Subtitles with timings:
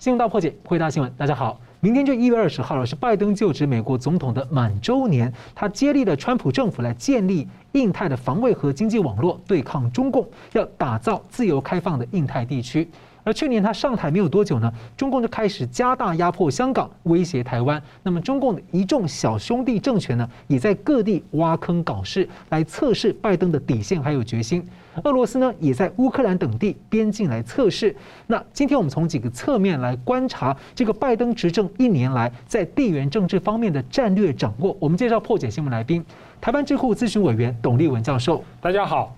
[0.00, 1.60] 新闻大破解，回答新闻，大家好。
[1.80, 5.30] 明天就一月二十号了，是拜登就职美国总统的满周年。
[5.54, 12.88] 他接力了川普政府来建立印太的防卫和经济网络，对抗中共，要打造自由开放的印太地区。
[13.22, 17.82] 而去年他上台没有多久呢，中共就开始加大压迫香港，威胁台湾。
[18.02, 24.66] 那么中共的一众小兄弟政权呢，也在各地挖坑搞事，来测试拜登的底线还有决心。
[25.04, 27.94] 俄罗斯呢，也在乌克兰等地边境来测试。
[28.26, 34.76] 那今天我们从几个侧面来观察这个拜登执政一年来在地缘政治方面的战略掌握。
[34.80, 36.04] 我们介绍破解新闻来宾，
[36.40, 39.14] 台湾智库咨询委员董立文教授，大家好；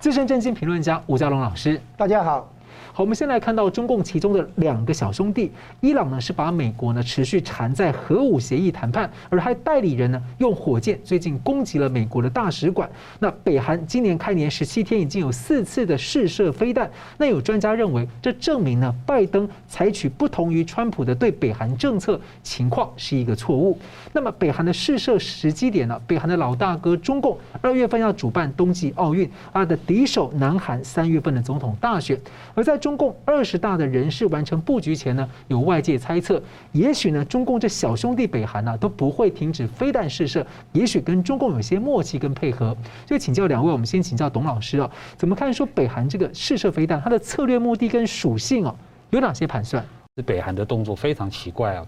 [0.00, 2.52] 资深政经评论家吴家龙老师，大家好。
[2.94, 5.50] 好，我们先来看到中共其中的两个小兄弟，
[5.80, 12.90] 伊朗呢是把美国呢持续缠在核武协议谈判，而还代理人呢用火箭最近攻击了美国的大使馆。
[13.18, 16.90] 那北韩今年开年十七天已经有四次的试射飞弹。
[17.16, 23.78] 那有专家认为，这证明呢拜登采取不同于川普的对北韩政策情况是一个错误。
[24.12, 25.98] 那么北韩的试射时机点呢？
[26.06, 32.20] 北韩的老大哥中共二月份要主办冬季奥运，他的敌手南韩三月份的总统大选，
[32.54, 42.76] 而在中共二十大的人事完成布局前呢，有外界猜测，也许呢，中共这小兄弟北韩呢都不会停止飞弹试射，也许跟中共有些默契跟配合。
[43.06, 48.74] 就请教两位，我们先请教董老师啊，怎么看说北韩这个试射飞弹，它的策略目的跟属性啊，
[49.10, 49.84] 有哪些盘算？
[50.16, 51.86] 是北韩的动作非常奇怪啊，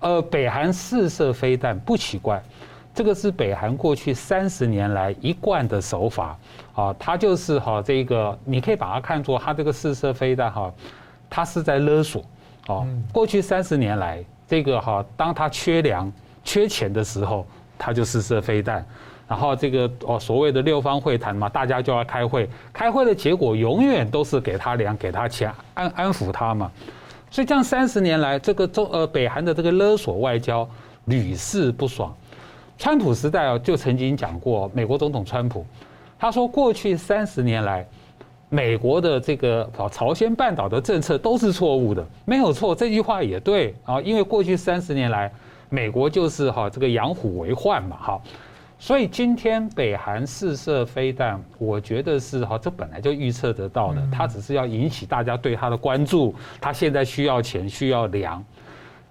[0.00, 2.42] 呃，北韩试射飞弹不奇怪。
[2.98, 6.36] 这个是北韩过去三十年来一贯的手法，
[6.74, 10.74] 啊，它就是哈这个，你可以把它看作它这个试射飞弹哈，
[11.30, 12.20] 它是在勒索，
[12.66, 17.46] 啊，过去三十年来这个哈，当它缺粮、缺钱的时候，
[17.78, 18.84] 它就试射飞弹，
[19.28, 26.68] 然后这个哦所谓的六方会谈嘛，大家就要开会，开会的结果永远都是给他粮、给他钱，安安抚他嘛，
[27.30, 30.68] 所以这样三十年来，这个中呃北韩的这个勒索外交
[31.04, 32.12] 屡试不爽。
[32.78, 35.66] 川普时代啊，就曾经讲过，美国总统川普，
[36.16, 37.84] 他说过去三十年来，
[38.48, 45.30] 美国的这个朝鲜半岛的政策都是错误的，没有错，这句话也对啊，因为过去三十年来，
[45.68, 48.22] 美国就是哈这个养虎为患嘛哈，
[48.78, 58.42] 所以今天北韩试射飞弹，我觉得是哈这本来就预测得到的，他只是要引起大家对他的关注，他现在需要钱需要粮。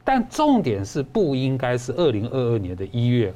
[0.10, 3.34] 但重点是不应该是二零二二年的一月，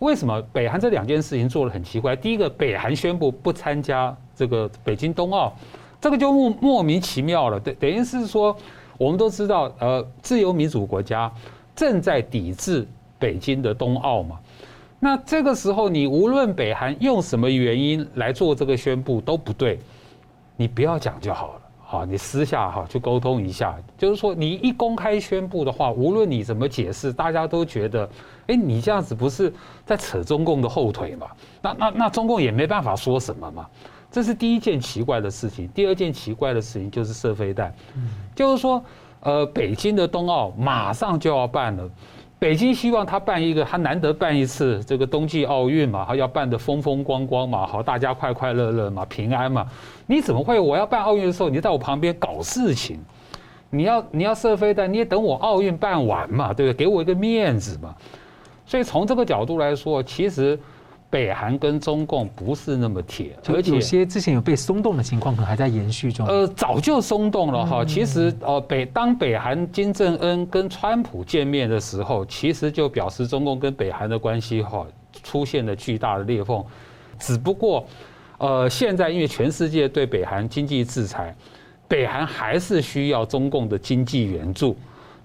[0.00, 2.14] 为什么北韩这两件事情做得很奇怪？
[2.14, 5.52] 第一个，北韩宣布不参加这个北京冬奥，
[6.00, 7.58] 这个就莫莫名其妙了。
[7.58, 8.56] 等等于是说，
[8.96, 11.32] 我们都知道，呃，自由民主国家
[11.74, 12.86] 正在抵制
[13.18, 14.38] 北京的冬奥嘛。
[15.00, 19.78] 那这个时候，你无论北韩用什么原因来做这个宣布都不对，
[20.56, 21.60] 你不要讲就好了。
[21.90, 28.06] 好，你私下哈去沟通一下，就是说你一公开宣布的话，无论你怎么解释，大家都觉得，
[28.48, 29.50] 哎，你这样子不是
[29.86, 31.26] 在扯中共的后腿嘛？
[31.62, 33.66] 那那那中共也没办法说什么嘛。
[34.10, 35.66] 这是第一件奇怪的事情。
[35.68, 37.74] 第二件奇怪的事情就是射飞弹，
[38.34, 38.84] 就是说，
[39.20, 41.90] 呃，北京的冬奥马上就要办了。
[42.38, 49.66] 北京希望他办一个，他难得办一次这个冬季奥运嘛，他要办的风风光光嘛，好，大家快快乐乐嘛，平安嘛。
[50.06, 50.60] 你怎么会？
[50.60, 53.00] 我要办奥运的时候，你在我旁边搞事情？
[53.70, 56.86] 你要你要射飞弹，你也等我奥运办完嘛，对不对？
[56.86, 57.94] 给我一个面子嘛。
[58.64, 60.58] 所以从这个角度来说，其实。
[61.10, 66.26] 北韩跟中共不是那么铁，而且有些之前有被松动的情况，可能还在延续中。
[66.26, 67.82] 呃，早就松动了哈。
[67.82, 74.86] 其实哦，北当北韩金正恩跟川普见面的时候，其实就表示中共跟北韩的关系哈
[75.22, 76.62] 出现了巨大的裂缝。
[77.18, 77.86] 只不过，
[78.36, 81.34] 呃，现在因为全世界对北韩经济制裁，
[81.88, 84.76] 北韩还是需要中共的经济援助。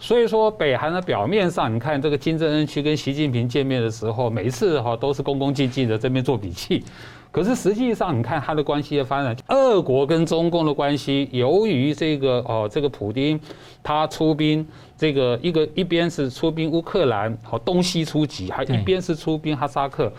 [0.03, 6.83] 所以说，北韩的表面上，你看这个金正恩去跟习近平见面的时候，每一次哈都是恭恭敬敬的这边做笔记。
[7.31, 13.39] 可是实际上，你看他的关系的发展，俄国跟中共的关系，由于这个哦，这个普丁
[13.81, 20.11] 他出兵，这个一个一边是出兵乌克兰，好东西出击，还一边是出兵哈萨克。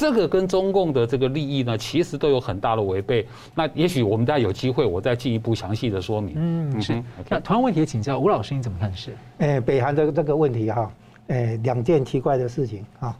[0.00, 3.28] 这个跟中共的这个利益呢，其实都有很大的违背。
[3.54, 6.36] 那也许我们大家有机会，我再进一步详细的说明。
[6.38, 7.04] 嗯，是。
[7.28, 8.90] 那同样问题也请教吴老师，你怎么看？
[8.94, 9.14] 是？
[9.40, 10.90] 哎，北韩的这个问题哈，
[11.26, 13.14] 哎，两件奇怪的事情啊，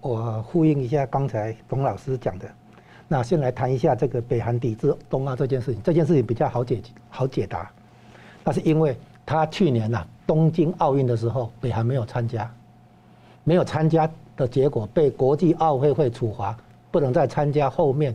[0.00, 2.50] 我呼应一下刚才董老师讲的。
[3.06, 7.70] 那先来谈一下这个北韩抵制冬奥这件事情，这件事情比较好解好解答。
[8.42, 12.52] 那是因为他去年呐东京奥运的时候，北韩没有参加，
[13.44, 14.10] 没有参加。
[14.36, 16.56] 的结果被国际奥会会处罚，
[16.90, 18.14] 不能再参加后面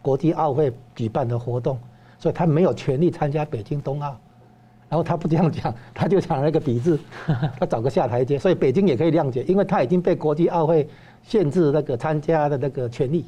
[0.00, 1.78] 国际奥会举办的活动，
[2.18, 4.16] 所以他没有权利参加北京冬奥。
[4.88, 6.98] 然后他不这样讲，他就讲那个抵制，
[7.58, 10.86] 他找个下台阶，所以北京也可以谅解，因为他已经被国际奥会
[11.22, 13.24] 限制那个参加的那个权利，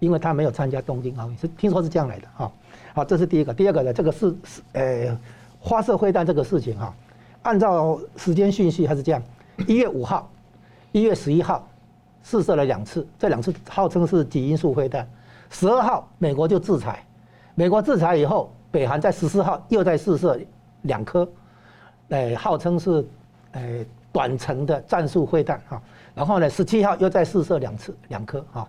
[0.00, 2.50] 因为他没有参加东京奥运，是听说是这样来的哈。
[2.92, 5.16] 好，这是第一个，第二个呢，这个是是呃
[5.62, 6.92] 发射会弹这个事情哈，
[7.42, 9.22] 按照时间顺序还是这样，
[9.68, 10.28] 一月五号，
[11.00, 11.68] 一月十一号
[12.22, 15.06] 试射了两次，这两次号称是极音速飞弹，
[15.50, 17.04] 十二号美国就制裁，
[17.54, 18.50] 美国制裁以后。
[18.68, 20.38] 北韩在十四号又在试射
[20.82, 21.26] 两颗，
[22.10, 23.02] 诶，号称是
[23.52, 25.82] 诶短程的战术飞弹哈，
[26.14, 28.68] 然后呢，十七号又再试射两次两颗哈，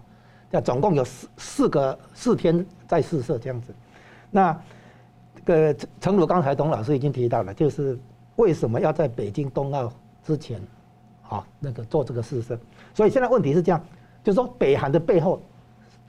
[0.49, 3.73] 这总共有四四个四天在试射这样子。
[4.31, 4.57] 那
[5.35, 7.99] 这个诚如刚才董老师已经提到了，就是
[8.37, 9.91] 为什么要在北京冬奥
[10.23, 10.61] 之前，
[11.29, 12.57] 啊那个做这个试射？
[12.93, 13.81] 所以现在问题是这样，
[14.23, 15.41] 就是说北韩的背后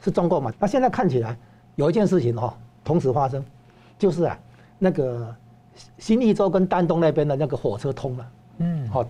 [0.00, 0.52] 是中共嘛？
[0.58, 1.36] 那现在看起来
[1.76, 3.44] 有一件事情哈，同时发生。
[3.98, 4.38] 就是啊，
[4.78, 5.34] 那个
[5.98, 9.04] 新义州跟丹东那边的那个火车通了，嗯，好，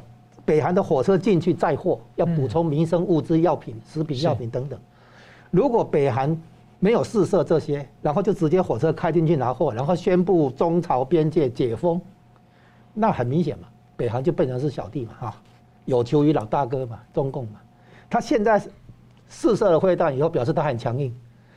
[0.47, 4.81] 北韩的火车进去载货，要补充民生物资、药品、食品药品等等。
[5.51, 6.35] 如果北韩
[6.79, 12.01] 没有试射这些，然后就直接火车开进去拿货，然后宣布中朝边界解封，
[12.95, 15.37] 那很明显嘛，北韩就变成是小弟嘛，哈，
[15.89, 17.59] 有求于老大哥嘛，中共嘛。
[18.11, 18.63] 他现在
[19.27, 21.15] 试射了会弹以后，表示他很强硬。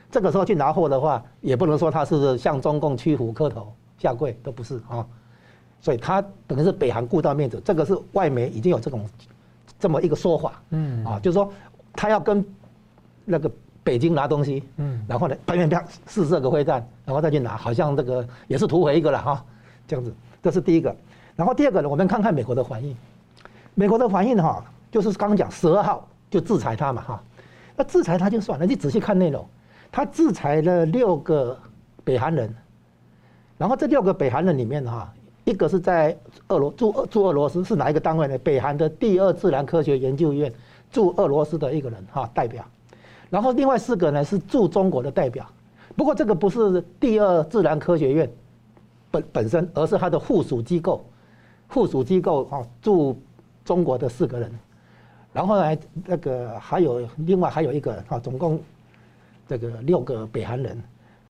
[0.09, 5.05] 这个时候去拿货的话，也不能说他是向中共屈服、磕头、下跪，都不是啊。
[5.81, 9.05] 所以他等于是北韩顾到面子，这个是外媒已经有这种
[9.77, 11.51] 这么一个说法，嗯啊，就是说
[11.91, 12.45] 他要跟
[13.25, 13.51] 那个
[13.83, 19.45] 北京拿东西，嗯，然后呢，啪啪啪试射个会弹，然后再去拿，好像这个也是图回一个了哈，
[19.85, 20.95] 这样子，这是第一个。
[21.35, 22.95] 然后第二个呢，我们看看美国的反应。
[23.73, 27.23] 美国的反应哈，就是刚刚讲十二号就制裁他嘛哈，
[27.75, 29.45] 那制裁他就算了，你仔细看内容。
[29.91, 31.57] 他制裁了六个
[32.03, 32.56] 北韩人，
[33.57, 35.13] 然后这六个北韩人里面哈，
[35.44, 38.38] 一个是在俄罗驻驻俄罗斯是哪一个单位呢？
[38.38, 40.50] 北韩的第二自然科学研究院
[40.89, 42.63] 驻俄罗斯的一个人哈代表，
[43.29, 45.45] 然后另外四个呢是驻中国的代表，
[45.97, 48.31] 不过这个不是第二自然科学院
[49.09, 51.06] 本本身，而是他的附属机构，
[51.67, 53.21] 附属机构哈驻
[53.65, 54.51] 中国的四个人，
[55.33, 58.59] 然后呢那个还有另外还有一个啊总共。
[59.47, 60.81] 这个六个北韩人，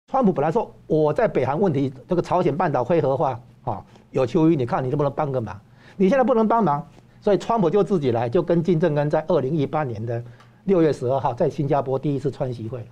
[0.06, 5.60] 川普本来说我在北韩问题，这个朝鲜半岛非核化啊，有求于你看你能不能帮个忙？
[5.98, 6.88] 你现在不能帮忙，
[7.20, 10.24] 所以川普就自己来，就跟金正恩在二零一八年的
[10.66, 12.88] 六月十二号在新加坡第一次川习会了，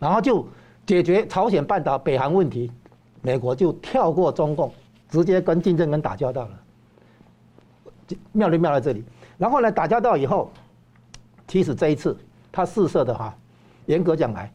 [0.00, 0.44] 然后就
[0.84, 2.72] 解决朝鲜半岛北韩问题，
[3.22, 4.72] 美国就跳过中共，
[5.08, 6.60] 直接跟金正恩打交道了，
[8.32, 9.04] 妙就妙在这里。
[9.38, 10.50] 然后呢，打交道以后，
[11.48, 12.16] 其实这一次
[12.52, 13.34] 他试射的哈。
[13.86, 14.52] 严格讲来，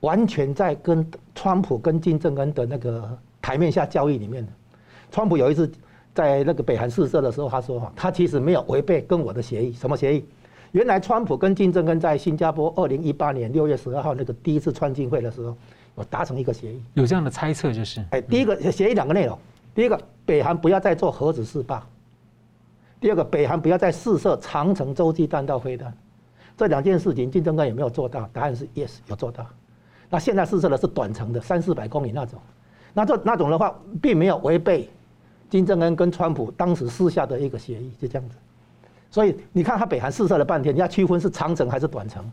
[0.00, 4.50] 完全在跟川普跟金正恩的那个台面下交易里面的。
[5.10, 5.70] 川普有一次
[6.14, 9.72] 在那个北韩试射的时候，他说哈，他其实没有违背跟我的协议。
[9.74, 10.24] 什么协议？
[10.70, 15.54] 原来川普跟金正恩在新加坡二零一八年六月十二号那个第一次川金会的时候，
[15.94, 16.82] 我达成一个协议。
[16.94, 19.38] 有这样的猜测就是，哎，第一个协议两个内容，
[19.74, 21.86] 第一个北韩不要再做核子试爆，
[23.02, 25.92] 第二个北韩不要再试射长程洲际弹道飞弹。
[26.56, 28.28] 这两件事情，金正恩有没有做到？
[28.32, 29.44] 答案是 yes，有做到。
[30.08, 32.40] 那现在试射的是短程的，三四百公里那种。
[32.94, 34.88] 那这那种的话，并没有违背
[35.50, 38.36] 金正恩跟川普当时私下的一个协议，就这样子。
[39.10, 42.24] 所以你看，他北韩试射了半天，你要区分是长程还是短程，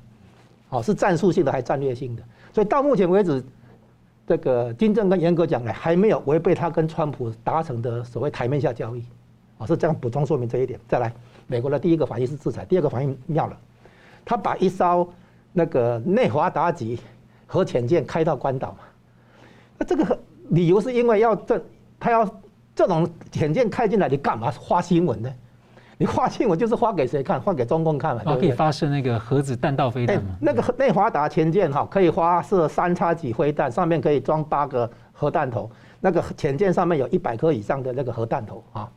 [0.69, 2.21] 哦，是战术性的还是战略性的？
[2.53, 3.43] 所以到目前为止，
[4.27, 9.03] 这个金正恩严格讲来，还没有违背他跟川普达成的所谓台面下交易，
[9.59, 10.79] 哦，是这样补充说明这一点。
[10.87, 11.13] 再来，
[11.47, 13.55] 美国的第一个反应是制裁，第二个反应妙了。
[14.25, 15.07] 他把一艘
[15.53, 16.99] 那个内华达级
[17.45, 18.79] 核潜舰开到关岛嘛？
[19.77, 20.17] 那这个
[20.49, 21.61] 理由是因为要这，
[21.99, 22.27] 他要
[22.75, 25.29] 这种潜舰开进来，你干嘛发新闻呢？
[25.97, 27.41] 你发新闻就是发给谁看？
[27.41, 28.23] 发给中共看嘛？
[28.23, 30.37] 可以发射那个核子弹道飞弹嘛？
[30.39, 35.69] 那个内华达潜舰哈，可以发射三叉戟飞弹，上面可以装八个核弹头。
[35.99, 38.89] 那个潜舰上面有一百颗以上的那个核弹头啊。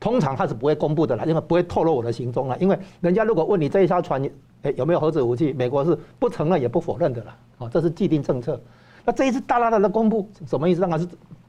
[0.00, 2.58] 通常他是不会公布的啦，因为不会透露我的行踪了。
[2.58, 4.20] 因为人家如果问你这一艘船，
[4.62, 7.36] 诶有没有核子武器，美国是不承认也不否认的啦。
[7.58, 8.58] 哦，这是既定政策。
[9.04, 10.80] 那这一次大大的公布，什么意思？
[10.80, 11.06] 当然是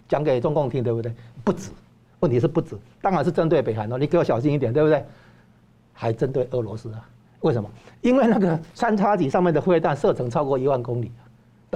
[0.10, 1.14] 讲给中共听，对不对？
[1.44, 1.72] 不止，
[2.20, 5.04] 问题是不止，当然是针对北韩哦，你给我小心一点，对不对？
[5.94, 7.08] 还针对俄罗斯啊？
[7.42, 7.70] 为什么？
[8.02, 11.12] 因为那个三叉戟上面的飞弹射程超过一万公里，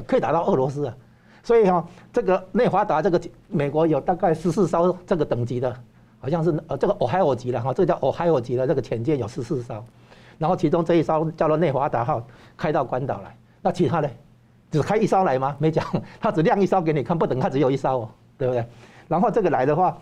[0.06, 0.96] 可以打到俄罗斯啊。
[1.42, 5.74] 所以哈，这个内华达这个美国有大概十四艘这个等级的。
[6.20, 9.84] 好像是呃，这个俄亥俄级的哈，这个叫俄亥俄级的这个潜舰有十四艘，
[10.38, 12.26] 然后其中这一艘叫做内华达号
[12.58, 14.10] 开到关岛来，那其他的
[14.72, 15.56] 只开一艘来吗？
[15.60, 15.86] 没讲，
[16.20, 18.66] 他只亮一艘给你看，不等他只有一艘哦，对不对？
[19.08, 19.96] 然后这个来的话，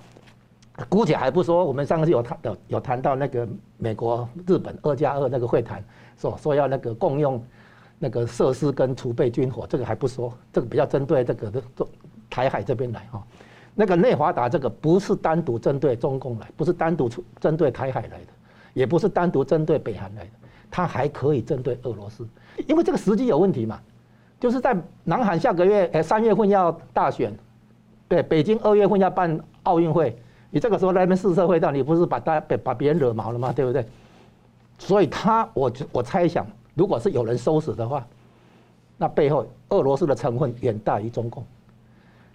[0.87, 5.83] 姑且还不说，我们上次有谈有有谈到那个美国、日本二加二那个会谈，
[6.17, 7.43] 说说要那个共用
[7.99, 11.61] 那个设施跟储备军火，这个还不说，这个比较针对这个的
[12.29, 13.21] 台海这边来哈。
[13.75, 18.27] 那个内华达这个不是单独针对中共来，不是单独出针对台海来的，
[18.73, 20.29] 也不是单独针对北韩来的，
[20.69, 22.27] 它还可以针对俄罗斯，
[22.67, 23.79] 因为这个时机有问题嘛，
[24.39, 27.33] 就是在南韩下个月诶三月份要大选，
[28.07, 30.15] 对，北京二月份要办奥运会。
[30.51, 33.51] 你这个时候来那边试射会弹，你不是把大家把别人惹毛了吗？
[33.51, 33.83] 对不对？
[34.77, 38.05] 所以他，我我猜想，如果是有人收拾的话，
[38.97, 41.43] 那背后俄罗斯的成分远大于中共。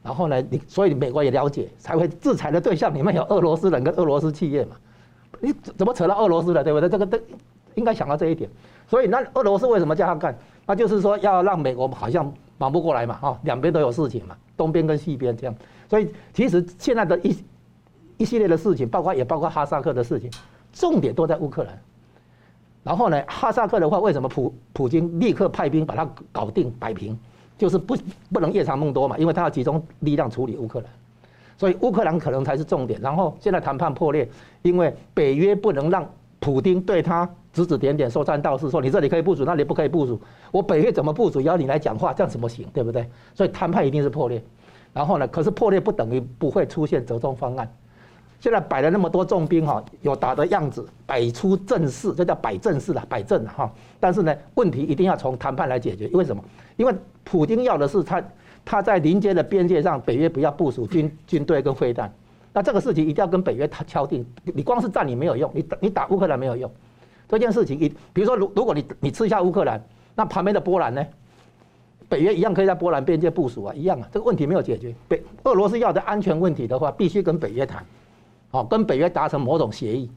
[0.03, 4.77] 然后呢，你所以美国也了解，才会制裁的对象里面有俄罗斯人跟俄罗斯企业嘛。
[5.41, 6.65] 你怎么扯到俄罗斯了？
[6.65, 6.89] 对不对？
[6.89, 7.19] 这个都
[7.75, 8.49] 应该想到这一点。
[8.87, 10.37] 所以那俄罗斯为什么叫他干？
[10.67, 15.55] 那就是说要让美国好像忙不过来嘛，哈，两边都有事情嘛，东边跟西边这样。
[15.89, 17.37] 所以其实现在的一。
[18.21, 20.29] 一系列的事情，包括也包括哈萨克的事情，
[20.73, 21.81] 重点都在乌克兰。
[22.83, 27.17] 然后呢，哈萨克的话，为什么普普京立刻派兵把它搞定摆平？
[27.59, 27.97] 就是不
[28.33, 30.89] 不能夜长梦多嘛，因为他要集中力量处理乌克兰。
[31.59, 33.01] 所以乌克兰可能才是重点。
[33.01, 34.27] 然后现在谈判破裂，
[34.63, 40.21] 因为北约不能让普丁对他指指点点、说三道四，说你这里可以部署，那里不可以部署。
[40.53, 42.65] 我北约怎么部署，要你来讲话，这样怎么行？
[42.73, 43.05] 对不对？
[43.35, 44.41] 所以谈判一定是破裂。
[44.93, 47.69] 然后呢，可是破裂不等于不会出现折中方案。
[48.39, 53.69] 现在摆了那么多重兵哈，有打的样子，摆出阵势，这叫摆阵势了，摆阵哈。
[53.99, 56.07] 但是呢，问题一定要从谈判来解决。
[56.07, 56.41] 因为什么？
[56.79, 56.95] 因为
[57.25, 58.23] 普京要的是他
[58.65, 62.11] 他在临街的边界上，北约不要部署军军队跟飞弹。
[62.55, 64.25] 那这个事情一定要跟北约他敲定。
[64.43, 66.71] 你光是占领没有用，你打你打乌克兰没有用。
[67.29, 69.79] 这件事情你，比如说如如果你你吃下乌克兰，
[70.15, 71.07] 那旁边的波兰呢？
[72.09, 74.09] 北约一样可以在波兰边界部署啊，一样啊。
[74.11, 74.95] 这个问题没有解决。
[75.07, 77.85] 北俄罗斯要的安全问题的话，必须跟北约谈。
[78.51, 80.11] 哦，跟北约达成某种协议，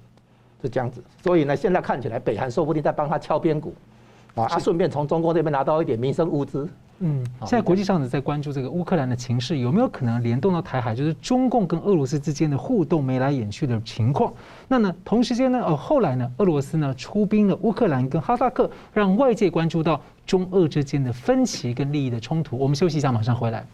[0.61, 1.03] 是这样子。
[1.21, 3.73] 所以呢，现在看起来北韩说不定在帮他敲边鼓，
[4.35, 6.67] 啊，他顺便从中国这边拿到一点民生物资。
[7.03, 14.31] 嗯，现在国际上呢在关注这个乌克兰的情势，有没有可能联动到台海，就是中共跟俄罗斯之间的互动眉来眼去的情况？
[14.67, 22.55] 那呢，同时间呢，呃，后来呢，俄罗斯呢出兵了乌克兰跟哈萨克，让外界关注到中俄之间的分歧跟利益的冲突。
[22.55, 23.65] 我们休息一下，马上回来。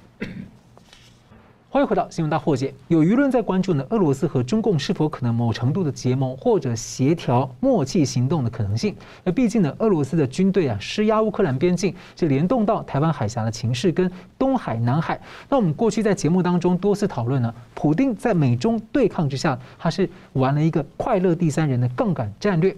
[1.78, 2.74] 欢迎回到新闻大破解。
[2.88, 8.96] 有舆论在关注呢，俄罗斯和中共是否可能某程度的结盟或者协调默契行动的可能性？
[9.24, 15.22] 那毕竟呢，俄罗斯的军队啊施压乌克兰边境，就联动到台湾海峡的情势跟东海、南海。
[15.48, 22.76] 那我们过去在节目当中多次讨论呢，普丁在美中对抗之下，他是玩了一个快乐第三人的杠杆战略。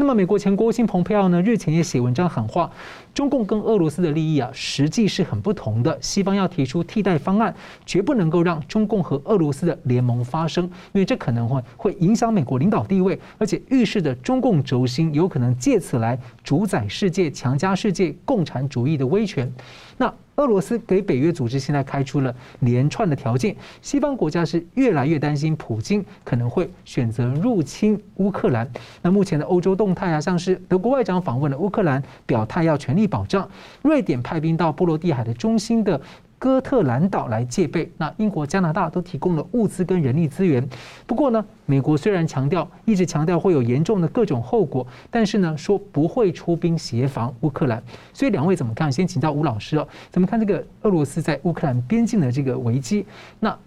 [0.00, 2.70] 那么，美国前国务卿蓬佩奥呢，日前也写文章喊话，
[3.12, 5.98] 中共跟俄罗斯的利益啊，实际是很不同的。
[6.00, 7.52] 西方要提出替代方案，
[7.84, 19.52] 绝不能够让中共和俄罗斯的联盟发生，因为这可能会会影响美国领导地位，而且预示着中共轴心有可能借此来主宰世界、强加世界共产主义的威权。
[19.98, 20.12] 那。
[20.36, 28.70] 俄罗斯给北约组织现在开出了连串的条件，西方国家是越来越担心普京可能会选择入侵乌克兰。
[29.02, 33.42] 那目前的欧洲动态啊，像是德国外长访问了乌克兰，表态要全力保障；
[33.82, 36.00] 瑞典派兵到波罗的海的中心的。
[36.38, 40.66] 哥特兰岛来戒备，那英国、加拿大都提供了物资跟人力资源。
[41.04, 47.82] 不过呢，美国虽然强调，一直强调会有严重的各种后果，但是呢，说不会出兵协防乌克兰。
[48.12, 48.90] 所以两位怎么看？
[48.90, 53.04] 先请教吴老师哦，怎么看这个俄罗斯在乌克兰边境的这个危机？
[53.40, 53.58] 那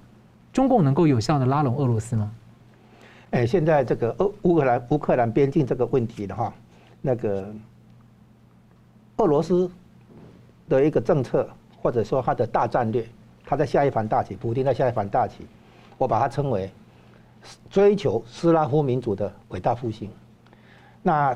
[0.53, 2.31] 中共能够有效的拉拢俄罗斯吗？
[3.31, 6.53] 哎，现在这个俄乌克兰乌克兰边境这个问题的话，
[7.01, 7.53] 那个
[9.17, 9.69] 俄罗斯
[10.69, 11.45] 的一个政策。
[11.81, 13.03] 或者说他的大战略，
[13.43, 15.47] 他在下一盘大棋，普丁在下一盘大棋，
[15.97, 16.69] 我把它称为
[17.71, 20.09] 追求斯拉夫民族的伟大复兴。
[21.01, 21.35] 那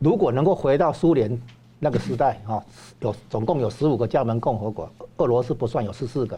[0.00, 1.40] 如果能够回到苏联
[1.78, 2.64] 那个时代，哈，
[2.98, 6.36] 有总共有十五个加盟共和国，俄罗斯不算有十四个，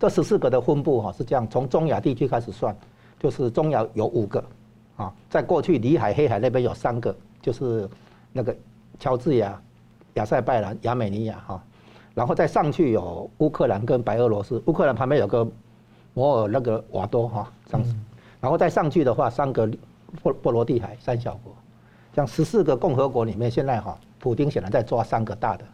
[0.00, 2.74] 这十四个的分布哈是这样，从中亚地区开始算，
[3.18, 4.42] 就是中亚有五个，
[4.96, 7.86] 啊，在过去里海、黑海那边有三个，就是
[8.32, 8.56] 那个
[8.98, 9.60] 乔治亚、
[10.14, 11.62] 亚塞拜然、亚美尼亚，哈。
[12.14, 15.46] 然后再上去有乌克兰跟白俄罗斯，乌克兰旁边有个
[16.14, 17.94] 摩尔那个瓦多哈，这样子，
[18.40, 19.66] 然后再上去的话，三个
[20.22, 21.54] 波波罗的海三小国，
[22.14, 25.64] 像十四个共和国里面，现在哈，普京显然在抓三个大的，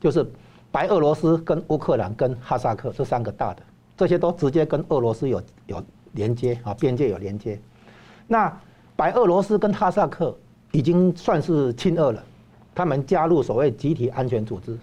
[0.00, 0.24] 就是
[0.70, 3.62] 白俄罗斯跟乌克兰跟哈萨克这三个大的，
[3.96, 7.58] 这些都直接跟俄罗斯有有连接啊，边界有连接。
[8.28, 8.56] 那
[8.94, 10.36] 白俄罗斯跟哈萨克
[10.70, 12.22] 已经算是亲俄了，
[12.72, 14.78] 他们加入所谓集体安全组织。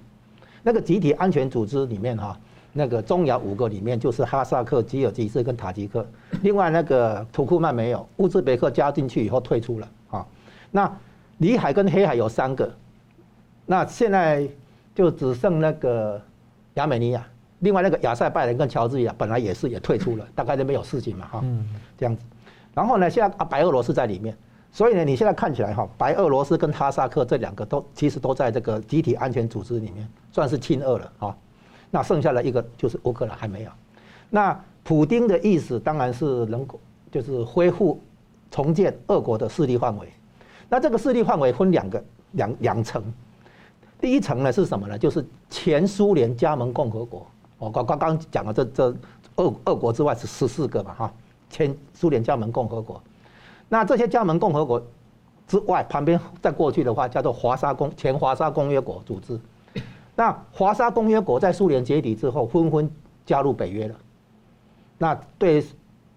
[0.63, 2.37] 那个集体安全组织里面哈，
[2.73, 6.05] 那个中亚五个里面就是哈萨克、吉尔吉斯跟塔吉克，
[6.41, 10.25] 另外那个土库曼没有，乌兹别克加进去以后退出了啊。
[10.69, 10.91] 那
[11.39, 12.71] 里海跟黑海有三个，
[13.65, 14.47] 那现在
[14.93, 16.21] 就只剩那个
[16.75, 17.25] 亚美尼亚，
[17.59, 21.43] 另外那个亚塞拜然跟乔治亚本来也是也退出了，大概都没有事情嘛哈，
[21.97, 22.21] 这样子。
[22.73, 24.37] 然后呢，现在啊白俄罗斯在里面，
[24.71, 31.37] 所以呢你现在看起来哈，白俄罗斯跟哈萨克这两个都其实都在这个集体安全组织里面算是亲俄了啊。
[31.89, 33.71] 那剩下的一个就是乌克兰还没有，
[34.29, 36.79] 那普丁的意思当然是能够
[37.11, 37.99] 就是恢复
[38.49, 40.07] 重建俄国的势力范围，
[40.69, 42.01] 那这个势力范围分两个
[42.31, 43.03] 两两层，
[43.99, 44.97] 第一层呢是什么呢？
[44.97, 48.95] 就是前苏联加盟共和国，我刚刚刚讲了这这
[49.35, 51.13] 俄俄国之外是十四个嘛哈，
[51.49, 53.03] 前苏联加盟共和国，
[53.73, 54.85] 那这些加盟共和国
[55.47, 59.39] 之外旁边再过去的话叫做华沙公前华沙公约国组织。
[60.13, 62.91] 那华沙公约国在苏联解体之后，纷纷
[63.25, 63.95] 加入北约了。
[64.97, 65.63] 那对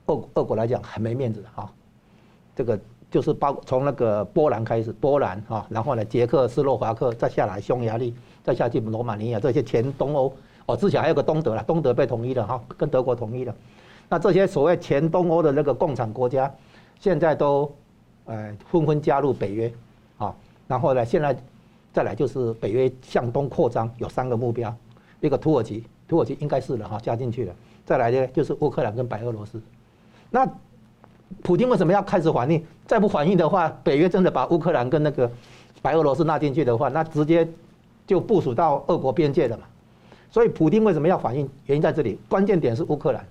[0.06, 1.70] 俄俄国来讲很没面子哈。
[2.56, 2.76] 这个
[3.08, 10.34] 就是包从那个波兰开始，波兰哈，然后呢，捷克斯洛伐克，再下来匈牙利，再下去罗马尼亚这些前东欧
[10.66, 13.54] 哦，之前还有个东德了，东德被统一了哈，跟德国统一了。
[14.08, 16.52] 那这些所谓前东欧的那个共产国家，
[17.00, 17.72] 现在都
[18.26, 19.72] 呃纷纷加入北约
[20.18, 20.34] 啊，
[20.66, 21.36] 然后呢，现在。
[21.94, 24.76] 再来就是北约向东扩张，有三个目标，
[25.20, 27.54] 一个土耳其，土耳其应该是了哈，加进去了。
[27.86, 29.62] 再来呢就是乌克兰跟白俄罗斯。
[30.28, 30.44] 那
[31.40, 32.60] 普丁为什么要开始反应？
[32.84, 35.30] 再不反应的话，北约真的把乌克兰跟那个
[35.82, 37.48] 白俄罗斯纳进去的话，那直接
[38.08, 39.62] 就部署到俄国边界了嘛。
[40.32, 41.48] 所以普丁为什么要反应？
[41.66, 43.24] 原因在这里，关键点是乌克兰。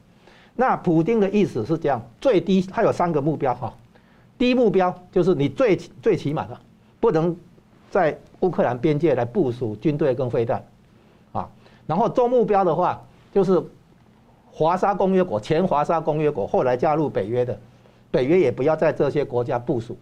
[0.55, 3.73] 那普丁的意思是这样：最低他有三个目标哈，
[4.37, 6.59] 第一目标就是你最最起码的
[6.99, 7.35] 不能。
[7.93, 10.65] 在乌克兰边界来部署军队跟飞弹，
[11.31, 11.47] 啊，
[11.85, 12.99] 然后中目标的话
[13.31, 13.63] 就是
[14.51, 17.55] 华沙公约国前华沙公约国后来加入北约的，
[18.09, 19.95] 北约也不要在这些国家部署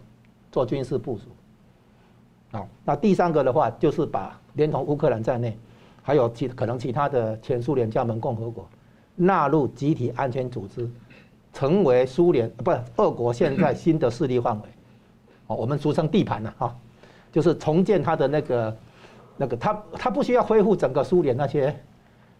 [0.50, 5.54] 做军事部署，啊，那第三个的话就是把连同乌克兰在内，
[6.02, 8.66] 还有其可能其他的前苏联加盟共和国
[9.14, 10.90] 纳入集体安全组织，
[11.52, 14.68] 成为苏联不是俄国现在新的势力范围，
[15.46, 16.76] 哦，我们俗称地盘了哈。
[17.30, 18.76] 就是重建他的那个，
[19.38, 21.74] 那个他他不需要恢复整个苏联那些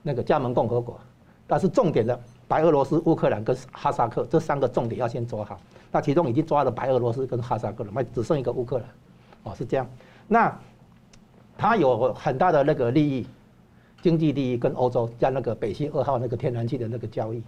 [0.02, 1.00] 那个加盟共和国，
[1.46, 5.58] 但是重点的白俄罗斯、乌克兰跟哈萨克这三个重点要先抓好。
[5.90, 8.86] 那其中已经抓了白俄罗斯跟哈萨克了，那只剩一个乌克兰，
[9.44, 9.86] 哦是这样。
[10.28, 10.54] 那
[11.56, 13.26] 他有很大的那个利益，
[14.02, 17.42] 经济利益跟欧洲加那个北溪二号那个天然气的那个交易，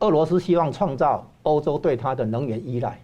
[0.00, 3.00] 俄罗斯希望创造欧洲对它的能源依赖，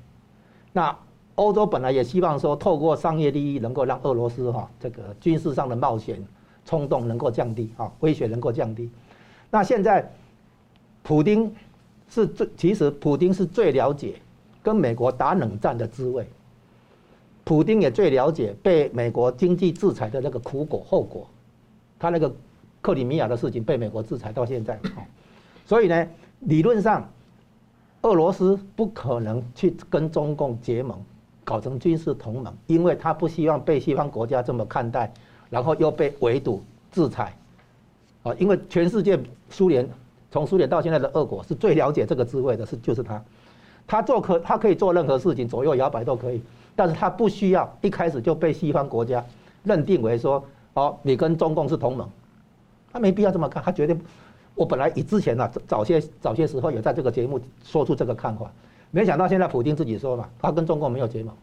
[0.73, 0.95] 那。
[1.37, 6.25] 欧洲本来也希望说，透过商业利益能够让俄罗斯哈这个军事上的冒险
[6.65, 8.89] 冲动能够降低啊，威胁能够降低。
[9.51, 10.09] 那现在，
[11.03, 11.53] 普丁
[12.09, 14.15] 是最其实普丁是最了解
[14.63, 16.25] 跟美国打冷战的滋味，
[17.43, 21.27] 普丁也最了解被美国经济制裁的那个苦果后果。
[21.99, 22.33] 他那个
[22.85, 24.79] 克里米亚的事情被美国制裁到现在，
[25.65, 26.07] 所以呢，
[26.41, 27.09] 理论上
[28.03, 31.03] 俄罗斯不可能去跟中共结盟。
[31.47, 35.13] 搞成军事同盟，因为他不希望被西方国家这么看待，
[35.51, 37.37] 然后又被围堵制裁，
[38.23, 39.19] 啊，因为全世界
[39.51, 39.87] 苏联
[40.31, 43.23] 从苏联到现在的俄国是最了解这个滋味的，是就是他，
[43.87, 46.43] 他做可他可以做任何事情，左右摇摆都可以，
[46.75, 49.23] 但是他不需要一开始就被西方国家
[49.65, 50.43] 认定为说，
[50.73, 52.09] 哦，你跟中共是同盟，
[52.95, 53.97] 他没必要这么看，他绝对，
[54.55, 58.49] 我本来以之前呢早些早些时候有在这个节目说出这个看法。
[58.93, 61.35] 没想到现在普京自己说嘛，他跟中共没有结盟，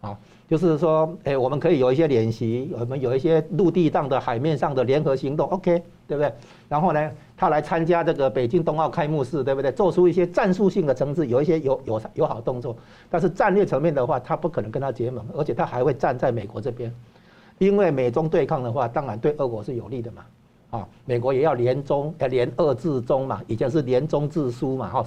[0.00, 0.16] 啊，
[0.48, 6.32] 就是说，哎，我们可以有一些演习，我们有一些陆地上的、海面上的联合行动，OK，对不对？
[6.68, 9.72] 然后呢，他来参加这个北京冬奥开幕式，对不对？
[9.72, 12.76] 做出一些战术性的层次，有一些有有友好动作，
[13.10, 16.94] 但是战略层面的话，他不可能跟他结盟，而且他还会站在美国这边，
[17.58, 20.24] 因为美中对抗的话，当然对俄国是有利的嘛，
[20.74, 25.06] 啊，美国也要联中，呃，联俄制中嘛，以前是联中制苏嘛，哈。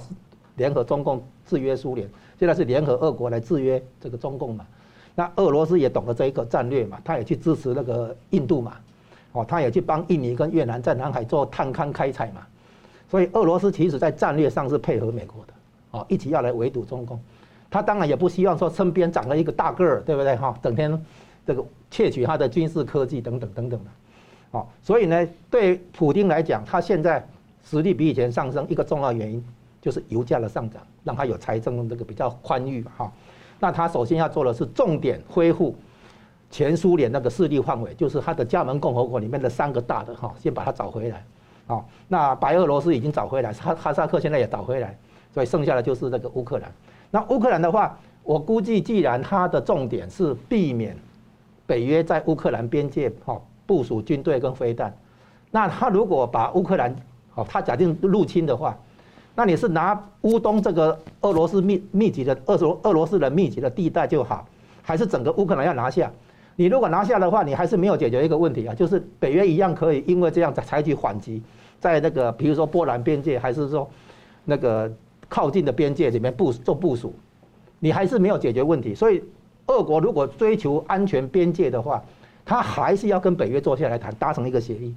[0.56, 4.66] 联合中共制约苏联，现在是联合俄国来制约这个中共嘛？
[5.14, 6.98] 那俄罗斯也懂得这一个战略嘛？
[7.04, 8.72] 他也去支持那个印度嘛？
[9.30, 12.40] 哦，他也去帮印尼跟越南在南海做探勘开采嘛？
[13.08, 15.52] 所以俄罗斯其实在战略上是配合美国的，
[15.92, 17.20] 哦，一起要来围堵中共。
[17.70, 20.34] 他当然也不希望说身边长了一个大个儿，对不对？
[20.34, 21.00] 哈，整天
[21.46, 23.90] 这个窃取他的军事科技等等等等的，
[24.50, 27.26] 哦，所以呢，对普丁来讲，他现在
[27.64, 29.44] 实力比以前上升，一个重要原因。
[29.80, 33.10] 就是油价的上涨，让他有财政这个比较宽裕哈。
[33.60, 35.74] 那他首先要做的是重点恢复
[36.50, 41.24] 前苏联那个势力范围，就是他的加盟共和国里面的三个大的哈，先把它找回来。
[41.68, 44.98] 哦，那白俄罗斯已经找回来，哈哈萨克现在也找回来，
[45.32, 46.70] 所以剩下的就是这个乌克兰。
[47.12, 50.96] 那乌克兰的话，我估计既然它的重点是避免
[51.66, 54.96] 北约在乌克兰边界哈部署军队跟飞弹，
[55.50, 56.90] 那他如果把乌克兰
[57.34, 58.74] 哦，他假定入侵的话，
[59.34, 64.48] 那你是拿乌东这个俄罗斯密密集的俄罗俄罗斯人密集的地带就好，
[64.80, 66.10] 还是整个乌克兰要拿下？
[66.56, 71.42] 你如果拿下的话，你还是没有解决一个问题啊，就是北约一样可以因为这样采采取反击，
[71.78, 73.88] 在那个比如说波兰边界，还是说
[74.46, 74.90] 那个
[75.28, 77.14] 靠近的边界里面部做部署，
[77.78, 78.94] 你还是没有解决问题。
[78.94, 79.22] 所以，
[79.66, 82.02] 俄国如果追求安全边界的话，
[82.48, 84.94] 他还是要跟北约坐下来谈，达成一个协议。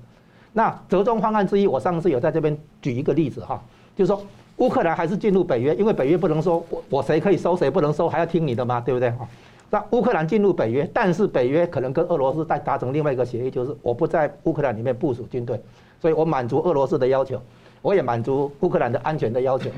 [0.53, 3.61] 那折中方案之一，我上次有在这边举一个例子哈，
[3.93, 8.79] 就是说乌克兰还是进入北约，因为北约不能说我我谁可以收谁不能收，还要听你的吗？
[8.79, 9.27] 对不对哈？
[9.69, 15.61] 那乌克兰进入北约，但是北约可能跟俄罗斯再达成另外一个协议，就是我不在乌克兰里面部署军队，
[15.99, 17.41] 所以我满足俄罗斯的要求，
[17.81, 19.69] 我也满足乌克兰的安全的要求，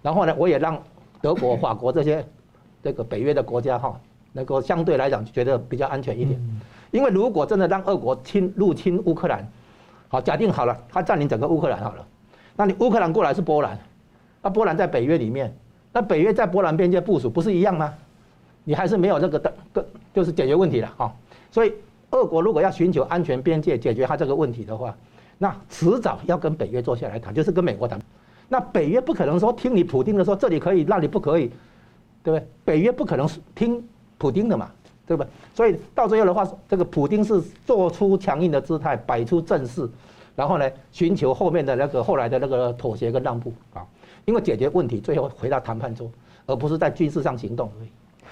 [0.00, 0.82] 然后呢，我也让
[1.20, 2.24] 德国、法国这些
[2.82, 4.00] 这个北约的国家哈，
[4.32, 6.40] 能够相对来讲觉得比较安全一点。
[6.90, 9.46] 因为如果真的让俄国侵入侵乌克兰，
[10.08, 12.06] 好，假定好了，他占领整个乌克兰好了，
[12.56, 13.78] 那你乌克兰过来是波兰，
[14.42, 15.54] 那波兰在北约里面，
[15.92, 17.94] 那北约在波兰边界部署不是一样吗？
[18.64, 21.12] 你还是没有这个的，个就是解决问题了哈。
[21.50, 21.72] 所以，
[22.10, 24.94] 俄国如果要寻求安全边界，解决他这个问题的话，
[25.38, 27.98] 那迟早要跟北约坐下来谈，就是跟美国谈。
[28.48, 31.50] 那北约不可能说听你普丁的说这里可以，那里不可以，
[32.22, 32.46] 对不对？
[32.64, 33.82] 北约不可能听
[34.18, 34.70] 普丁的嘛，
[35.10, 35.28] 对不对？
[35.52, 39.90] 所以到最后的话，这个普京是做出强硬的姿态，摆出阵势，
[40.36, 43.84] 然后呢，寻求后面的那个后来的那个妥协跟让步啊。
[44.24, 46.08] 因为解决问题最后回到谈判桌，
[46.46, 47.88] 而不是在军事上行动而已。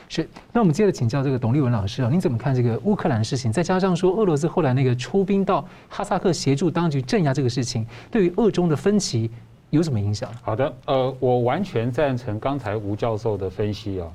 [0.09, 3.51] 是，那我们接着请教这个董立文老师啊，您怎么看这个乌克兰的事情？
[3.51, 9.29] 再加上说俄罗斯后来那个出兵到哈萨克协助当局镇压这个事情，对于俄中的分歧
[9.71, 10.31] 有什么影响？
[10.43, 14.07] 好的，呃，我完全赞成刚才吴教授的分析啊。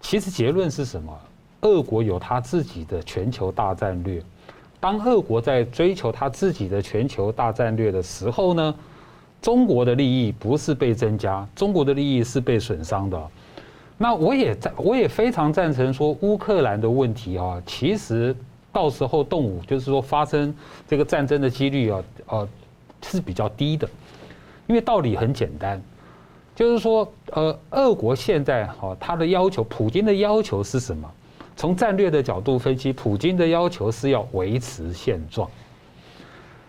[0.00, 1.12] 其实结论是什么？
[1.62, 4.22] 俄国有他自己的全球大战略。
[4.80, 8.74] 当俄国在追求他自己的全球大战略的时候呢，
[9.42, 13.20] 中国的利益不是被增加，中国的利益是被损伤的。
[13.96, 18.32] 那我也在，我也非常赞成说乌克兰的问题啊，其实
[18.72, 20.54] 到时候动武就是说发生
[20.86, 22.48] 这个战争的几率啊，呃
[23.02, 23.88] 是比较低的，
[24.68, 25.82] 因为道理很简单，
[26.54, 31.10] 就是说呃，俄国现在哈，他的要求，普京的要求是什么？
[31.58, 35.50] 从战略的角度分析，普京的要求是要维持现状。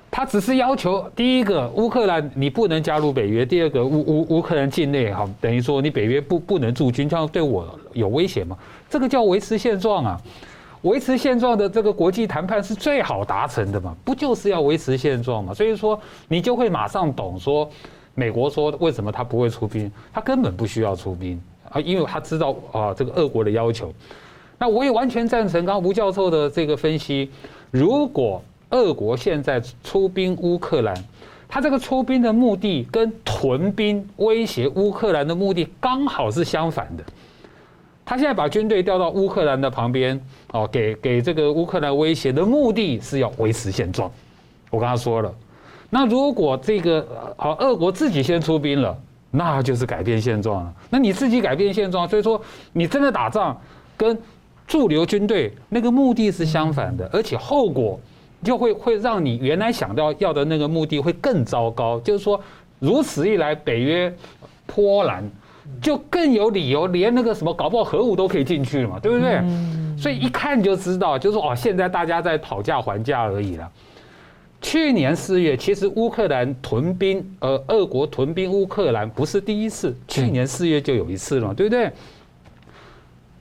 [0.09, 8.57] 他只是要求第一个乌克兰你不能加入北约，第二个乌乌乌克兰境内哈，等于说你北约不不能驻军，这样对我有威胁吗？
[8.89, 10.19] 这个叫维持现状啊，
[10.81, 15.53] 维持现状的这个国际谈判是最好达成的嘛，不就是要维持现状嘛？
[15.53, 17.69] 所以说你就会马上懂说，
[18.15, 23.93] 美国说为什么他不会出兵，他根本不需要出兵啊，因为他知道啊这个俄国的要求。
[24.59, 27.31] 那我也完全赞成刚吴教授的这个分析，
[27.71, 28.39] 如果。
[28.71, 30.95] 俄国现在出兵乌克兰，
[31.47, 37.03] 他这个出兵的目的跟屯兵威胁乌克兰的目的刚好是相反的。
[38.05, 44.11] 他现在把军队调到乌克兰的旁边，哦，给给这个乌克兰威胁的目的是要维持现状。
[44.69, 45.33] 我刚才说了，
[45.89, 48.95] 那如果这个好，俄国自己先出兵了，
[49.31, 50.73] 那就是改变现状了。
[50.91, 52.39] 那你自己改变现状，所以说
[52.71, 53.59] 你真的打仗
[53.97, 54.15] 跟
[54.69, 57.99] 驻留军队那个目的是相反的，而且后果。
[58.41, 62.39] 就会会让你原来想到要的那个目的会更糟糕，就是说，
[62.79, 64.15] 如此一来，北约、
[64.65, 65.29] 波兰
[65.81, 69.41] 就更有理由，连那个什么搞不好核武都可以进去了嘛，对不对？
[69.97, 73.69] 所以一看就知道，就是说哦，现在大家在讨价还价而已了。
[74.61, 81.91] 去年四月，其实乌克兰屯兵，呃，俄国屯兵乌克兰不是第一次，去年四月就有一次了，对不对？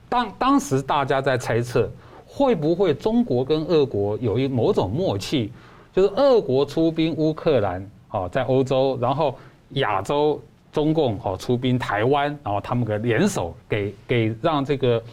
[0.09, 1.89] 当当时大家在猜测。
[2.31, 5.51] 会不会中国跟俄国有一某种默契，
[5.91, 9.35] 就是俄国出兵乌克兰，哦，在欧洲，然后
[9.71, 10.39] 亚洲
[10.71, 15.03] 中共哦出兵台湾，然后他们个联手给给让这个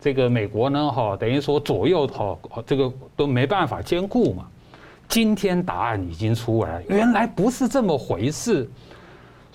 [0.00, 4.44] 这个美国呢，哈，等于说左右哈，这个都没办法兼顾嘛。
[5.08, 8.68] 今天答案已经出来了，原来不是这么回事。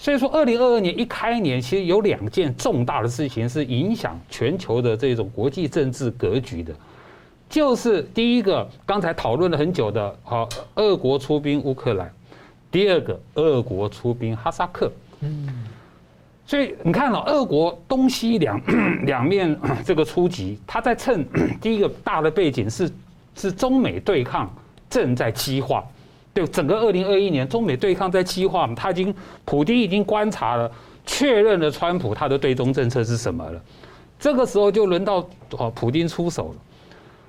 [0.02, 6.74] 所以说，二零二二年一开年，其实有两件重大的事情是影响全球的这种国际政治格局的。
[7.48, 12.08] 就是第一个，刚才讨论了很久的，好，俄国出兵乌克兰；
[12.72, 14.92] 第二个，俄国出兵哈萨克。
[15.20, 15.48] 嗯，
[16.48, 18.60] 所以你看了，俄国东西两
[19.06, 21.24] 两面 这个出击，他在趁
[21.62, 22.92] 第一个大的背景是
[23.36, 24.52] 是中美对抗
[24.90, 25.86] 正在激化，
[26.34, 29.13] 对整个二零二一年中美对抗在激化嘛，他已经
[29.46, 30.72] 普丁已经观察了，
[31.06, 33.62] 确认了川普他的对中政策是什么了。
[34.20, 36.56] 这个时候就轮到哦普丁出手了。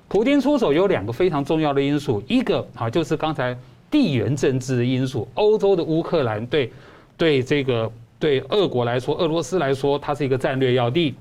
[0.07, 3.57] 普丁出手有两个非常重要的因素，一个啊就是刚才
[3.89, 6.71] 地缘政治的因素，欧洲的乌克兰对
[7.17, 11.15] 对这个对俄国来说，俄罗斯来说，它是一个战略要地。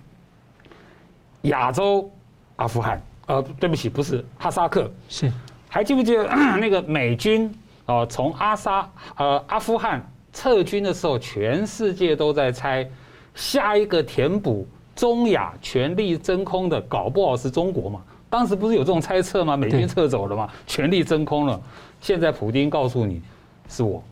[1.42, 2.08] 亚洲，
[2.54, 5.32] 阿富汗，呃，对不起，不是哈萨克，是，
[5.68, 6.24] 还记不记得
[6.60, 7.52] 那个美军
[7.86, 12.88] 哦，从阿沙呃阿富汗撤军的时候，全世界都在猜
[13.34, 18.00] 下一个填补中亚权力真空的，搞不好是中国嘛？
[18.30, 19.56] 当时不是有这种猜测吗？
[19.56, 21.60] 美军撤走了嘛， 权力真空了。
[22.00, 23.20] 现在普京告诉你，
[23.68, 24.02] 是我，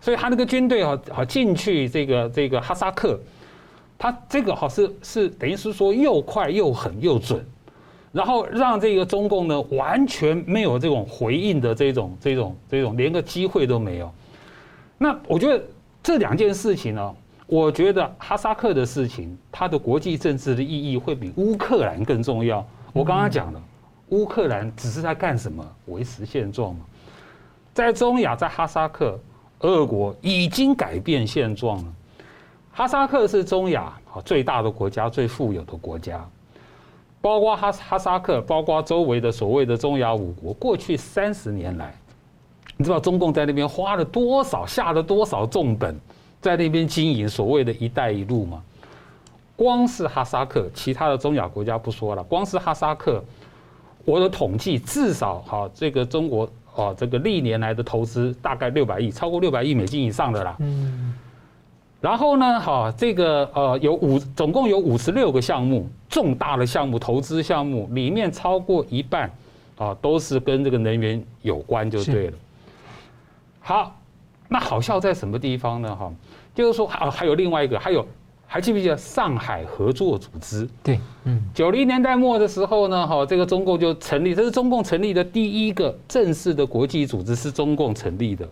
[0.00, 3.18] 所以他那个军队哈好进去这个这个哈萨克。
[3.98, 7.46] 他这个好是是等于是说又快又狠又准，
[8.12, 14.12] 然后让这个中共呢完全没有这种回应的这种这种这种连个机会都没有。
[14.98, 15.64] 那我觉得
[16.02, 17.14] 这两件事情呢，
[17.46, 22.64] 我觉得哈萨克的事情，它的国际政治的意义会比乌克兰更重要。
[22.92, 23.62] 我刚刚讲了，
[24.10, 25.66] 乌克兰只是在干什么？
[25.86, 26.84] 维持现状嘛。
[27.72, 29.18] 在中亚，在哈萨克，
[29.60, 31.84] 俄国已经改变现状了。
[32.70, 36.28] 哈萨克是中亚啊最大的国家，最富有的国家，
[37.22, 40.52] 包括哈哈萨克，包括周围的所谓的中亚五国。
[40.54, 41.94] 过去三十年来，
[42.76, 45.96] 你知道中共在那边花了多少，下了多少重本，
[46.40, 48.60] 在那边经营所谓的一带一路吗？
[49.54, 53.22] 光是哈萨克，其他的中亚国家不说了，光是哈萨克，
[54.04, 60.56] 我的统计至少哈，这个中国哦，这个历年来的投资大概六百亿，超过六百亿美金以上的啦。
[60.58, 61.11] 嗯。
[62.02, 69.30] 然后呢，哈，这个呃有五，总共有五十六个项目，重大的项目、投资项目里面超过一半，
[69.78, 72.32] 啊，都是跟这个能源有关，就对了。
[73.60, 73.96] 好，
[74.48, 75.94] 那好笑在什么地方呢？
[75.94, 76.12] 哈，
[76.52, 78.04] 就是说啊，还有另外一个，还有
[78.48, 80.68] 还记不记得上海合作组织？
[80.82, 88.48] 对，嗯，九零年代末的时候呢，哈，这个中共就成立，这是中共成立的第一个正式的国际组织，是中共成立的。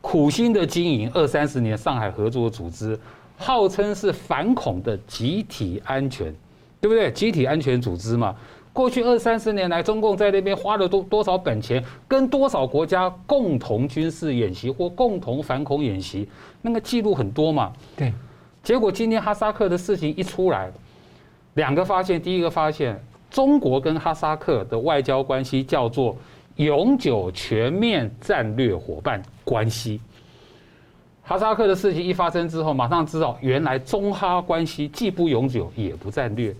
[0.00, 2.98] 苦心的经营二三十年，上海合作组织
[3.36, 6.34] 号称是反恐的集体安全，
[6.80, 7.10] 对不对？
[7.12, 8.34] 集体安全组织嘛。
[8.72, 16.28] 过去二三十年来，中共在那边花了多多少本钱，跟多少国家共同军事演习或共同反恐演习，
[16.62, 17.72] 那个记录很多嘛。
[17.96, 18.12] 对。
[18.62, 20.70] 结果今天哈萨克的事情一出来，
[21.54, 26.16] 两个发现：第一个发现，中国跟哈萨克的外交关系叫做。
[26.58, 30.00] 永久全面战略伙伴关系。
[31.22, 36.52] 哈萨克的事情一发生之后，马上知道原来中哈关系既不永久也不战略。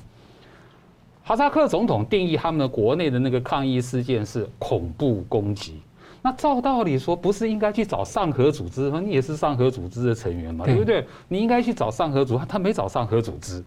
[1.24, 5.82] 哈萨克总统定义他们的国内的那个抗议事件是恐怖攻击。
[6.22, 9.00] 那照道理说，不是应该去找上合组织吗？
[9.04, 11.04] 你也是上合组织的成员嘛，对不对？
[11.26, 13.64] 你应该去找上合组，他没找上合组织。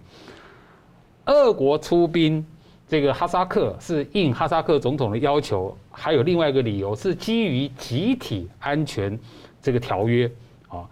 [1.25, 2.45] 俄国出兵。
[2.91, 9.17] 这个哈萨克是应哈萨克总统的要求，还有另外一个理由是基于集体安全
[9.61, 10.29] 这个条约
[10.67, 10.83] 啊。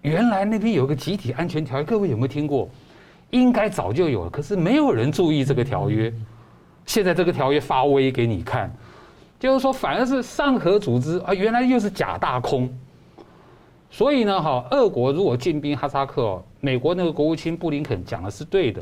[0.00, 2.66] 原来那边有个集体安全条约，各位有没有听过？
[3.28, 6.10] 应该早就有了，可是没有人注意这个条约。
[6.86, 8.74] 现在这个条约发威给你看，
[9.38, 12.74] 就是说反而是上合组织啊，原来又是假大空。
[13.90, 18.80] 所以呢，哈，俄国如果进兵哈萨克，美国那个国务卿布林肯讲的是对的。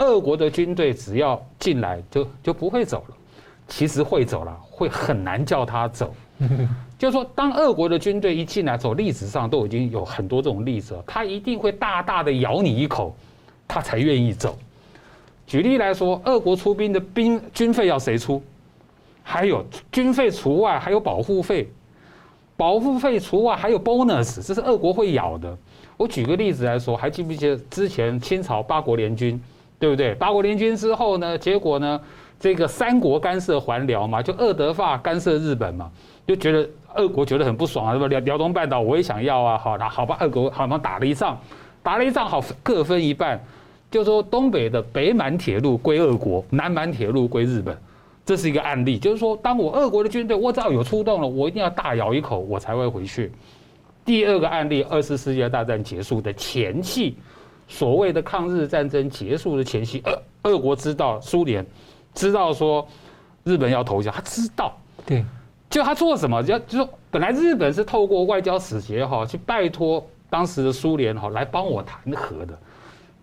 [0.00, 3.14] 俄国的军队只要进来就就不会走了，
[3.68, 6.12] 其实会走了，会很难叫他走。
[6.98, 13.14] 就是说，当俄国的军队一进来走，历史上都已经有很多这种例子了，他一定会大大的咬你一口，
[13.68, 14.58] 他才愿意走。
[15.46, 18.42] 举例来说，俄国出兵的兵军费要谁出？
[19.22, 21.68] 还有军费除外，还有保护费，
[22.56, 25.56] 保护费除外，还有 bonus，这是俄国会咬的。
[25.98, 29.38] 我举个例子来说，还记不记得之前清朝八国联军？
[29.80, 30.14] 对不对？
[30.14, 31.36] 八国联军之后呢？
[31.36, 32.00] 结果呢？
[32.38, 35.90] 这个三国干涉还辽嘛，就俄德法干涉日本嘛，
[36.26, 38.06] 就觉得俄国觉得很不爽啊，是吧？
[38.06, 41.38] 辽辽东半岛我也想要啊，好，那好吧，俄国好像打了一仗，
[41.82, 43.38] 打了一仗好各分一半，
[43.90, 47.76] 就说东北的北满铁路归俄国，南满铁路归日本，
[48.24, 53.30] 这是一个案例，就是说，当我俄国的军队我只要有出动了，我一定要大咬一口，我才会回去。
[54.02, 57.16] 第二个案例，二次世界大战结束的前夕。
[57.70, 61.64] 所谓的抗日战争结束的前夕，俄俄国知道苏联
[62.12, 62.86] 知道说
[63.44, 65.24] 日本要投降，他知道，对，
[65.70, 66.42] 就他做什么？
[66.42, 72.58] 就就说本来日本是透过外交使节哈去拜托当时的苏联哈来帮我谈和的，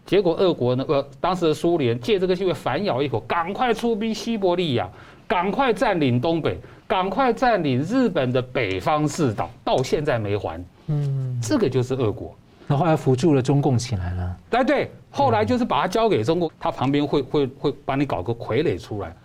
[0.06, 4.90] 结果俄国呢呃当时的苏联借这个机会反咬一口，赶快出兵西伯利亚，
[5.28, 6.58] 赶快占领东北，
[6.88, 10.64] 赶快占领日本的北方四岛，到现在没还。
[10.88, 12.34] 嗯，这个就是俄国。
[12.68, 14.38] 然后来扶助了中共起来了。
[14.52, 19.16] 哎，对，后来就是把它交给中共，他旁边会会会帮你搞个傀儡出来。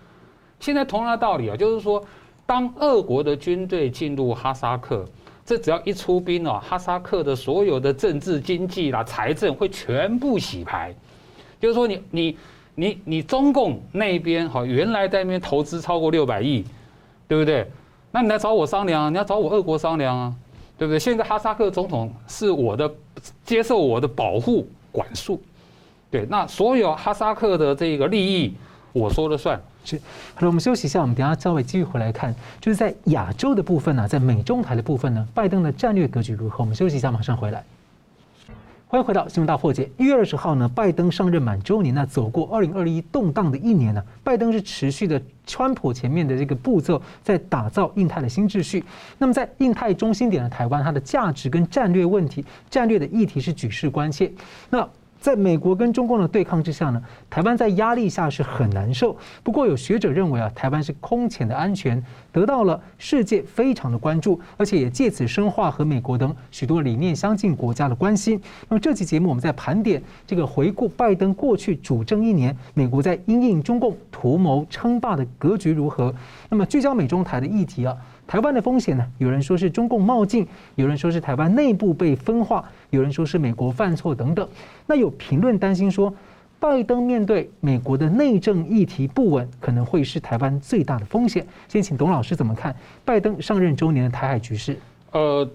[0.61, 2.02] 现在同样的道理啊，就是说，
[2.46, 5.05] 当俄国的军队进入哈萨克，
[5.44, 10.94] 这只要一出兵啊，哈萨克的所有的政治、经济啦、财政会全部洗牌。
[11.59, 12.38] 就是说你，你
[12.76, 16.64] 你你中共那边哈，原来在那边投资超过六百亿，
[17.26, 17.68] 对不对？
[18.12, 20.35] 那你来找我商量啊，你要找我俄国商量啊，
[20.82, 20.98] 对不对？
[20.98, 22.92] 现在哈萨克总统是我的，
[23.44, 25.40] 接受我的保护管束，
[26.10, 28.52] 对，那所有哈萨克的这个利益，
[28.92, 29.60] 我说了算。
[29.84, 29.96] 是，
[30.34, 36.56] 好了，我们休息一下，我们等下稍微继续回来看，就是在亚洲的部分呢、在美中台的部分呢，拜登的战略格局如何？
[36.58, 37.64] 我们休息一下，马上回来。
[38.92, 39.90] 欢迎回到新闻大破解。
[39.96, 48.85] 一月二十号呢，拜登上任满周年，那走过二零二一动荡的一年呢，拜登是持续的川普前面的这个步骤，在打造印太的新秩序。
[49.16, 54.31] 那么在印太中心点的台湾，它的价值跟战略问题、战略的议题是举世关切。
[54.68, 54.87] 那
[55.22, 59.16] 在美国跟中共的对抗之下呢，台湾在压力下是很难受。
[59.44, 68.40] 不过有学者认为啊，台湾是空前的安全，得到了世界非常的关注，而且也借此深化和美国等许多理念相近国家的关系。
[68.68, 76.12] 那么这期节目我们在盘点这个回顾拜登过去主政一年，美国在因应中共图谋称霸的格局如何？
[76.48, 77.96] 那么聚焦美中台的议题啊。
[78.32, 79.06] 台湾的风险呢？
[79.18, 84.48] 有人说是中共冒进，有人说是台湾内部被分化，有人说是美国犯错等等。
[84.86, 86.10] 那有评论担心说，
[86.58, 91.46] 拜登面对美国的内政议题不稳，可能会是台湾最大的风险。
[91.68, 94.78] 先请董老师怎么看拜登上任周年的台海局势？
[95.10, 95.46] 呃，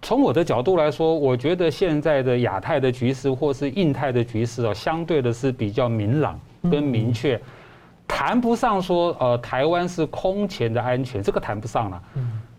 [0.00, 7.38] 从我的角度来说，我觉得现在的亚太的局势或是印太的局势啊，相对的是比较明朗跟明确。
[8.06, 12.02] 嗯谈不上说，呃，台湾是空前的安全，这个谈不上了。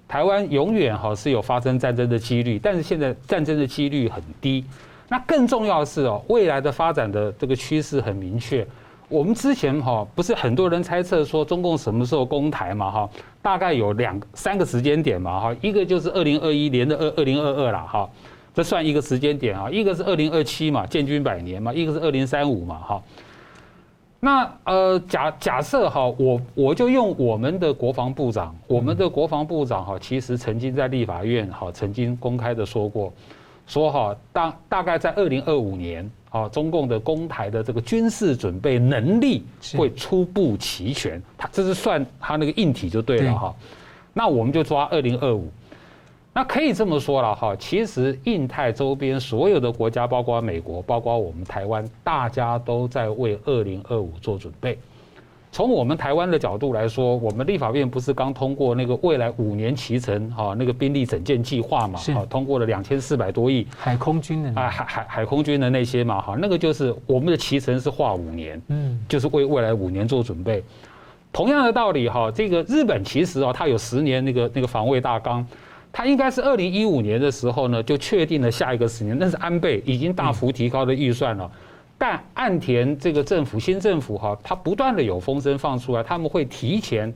[0.07, 4.65] 台湾永远哈是有发生战争的几率，但是现在战争的几率很低。
[5.07, 8.67] 那更重要的是哦，未来的发展的这个趋势很明确。
[9.07, 13.09] 我们之前哈不是很多人猜测说中共什么时候攻台嘛哈，
[13.41, 18.09] 大概有两三个时间点嘛哈，一个就是二零二一年的二二零二二了哈，
[18.53, 23.03] 这算一个时间点啊，一个是二零二七嘛，建军百年嘛，一个是二零三五嘛哈。
[24.25, 33.13] 那呃，假假设哈，我我就用我们的国防部长，我们的国防部长哈，其实曾经在立法院哈，曾经公开的说过，
[33.67, 39.43] 说哈大大概在二零二五年啊，中共的攻台的这个军事准备能力
[39.77, 43.53] 会初步齐全，他这是算他那个硬体就对了哈。
[44.11, 45.51] 那我们就抓二零二五。
[46.37, 54.77] 那可以这么说了哈，其实印太周边所有的国家，包括美国，包括我们台湾，大家都在为二零二五做准备。
[55.49, 61.97] 从我们台湾的角度来说，我们立法院不是刚通过那个未来五年期程哈那个兵力整建计划嘛？
[61.97, 70.61] 哈，通过了两千四百多亿海空军的啊海海海空军的那些嘛哈，那个就是我们的期程是划五年，嗯，就是为未来五年做准备。
[71.31, 75.47] 同样的道理哈，这个日本其实啊，它有十年那个那个防卫大纲。
[75.97, 81.49] 他应该是二零一五年的时候呢，就确定了下一个十年，那是安倍已经大幅提高的预算了。
[81.97, 87.13] 但岸田这个政府新政府哈，他不断的有风声放出来，他们会提前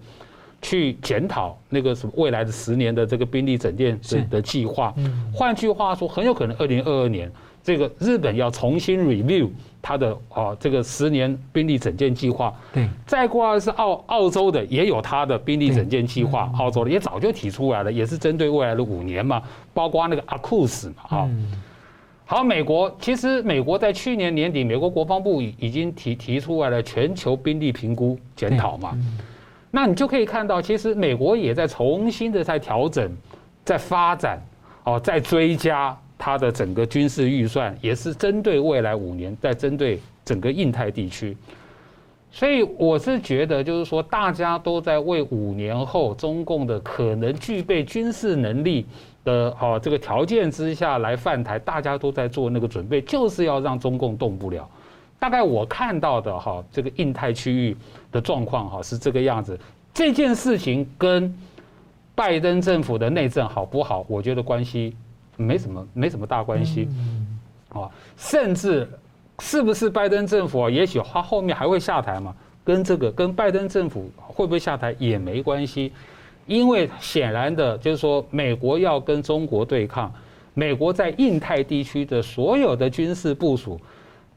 [0.61, 4.95] 去检讨那个什么未来的十年的这个兵力整建的的计划。
[5.33, 7.29] 换句话说，很有可能二零二二年
[7.61, 9.49] 这个日本要重新 review。
[9.81, 19.41] 他的啊，这个十年兵力整建计划，对，再过来是澳澳洲的，也有他的兵力整建计划，澳洲的也早就提出来了，也是针对未来的五年嘛，
[19.73, 21.29] 包括那个阿库斯嘛，啊，
[22.25, 28.97] 好，美国其实美国在去年年底，美国国防部已已经提提出来了全球兵力评估检讨嘛，
[29.71, 33.09] 那你就可以看到，其实美国也在重新的在调整，
[33.63, 34.41] 在发展，
[34.83, 35.97] 哦，在追加。
[36.19, 41.35] 它的整个军事预算也是针对未来五年，在针对整个印太地区，
[42.29, 48.85] 所以我是觉得，就是说，大家都在为五年后中共的可能具备军事能力
[49.23, 54.69] 的哈这个条件之下来犯台，大家都在做那个准备，就是要让中共动不了。
[55.17, 57.75] 大概我看到的哈这个印太区域
[58.11, 59.57] 的状况哈是这个样子。
[59.93, 61.33] 这件事情跟
[62.13, 64.05] 拜登政府的内政好不好？
[64.09, 64.95] 我觉得关系。
[65.43, 66.87] 没什么，没什么大关系，
[67.69, 68.87] 啊，甚至
[69.39, 70.69] 是不是拜登政府啊？
[70.69, 72.35] 也许他后面还会下台嘛？
[72.63, 75.91] 跟这个跟拜登政府会不会下台也没关系，
[76.45, 80.13] 因为显然的就是说，美国要跟中国对抗，
[80.53, 83.79] 美国在印太地区的所有的军事部署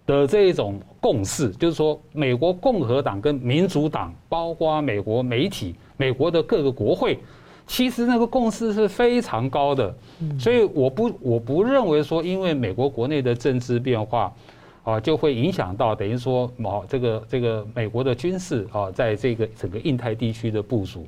[0.06, 7.18] 的这一种共识，就是说，美国共和党跟民主党，包括美国媒体、美国的各个国会，
[7.66, 9.94] 其实那个共识是非常高的。
[10.38, 14.32] 所以我不我不认为说，因为美国国内的政治变化，
[14.84, 21.06] 啊，就会影响到等于说，某这个这个美国的军事啊，在这个整个印太地区的部署。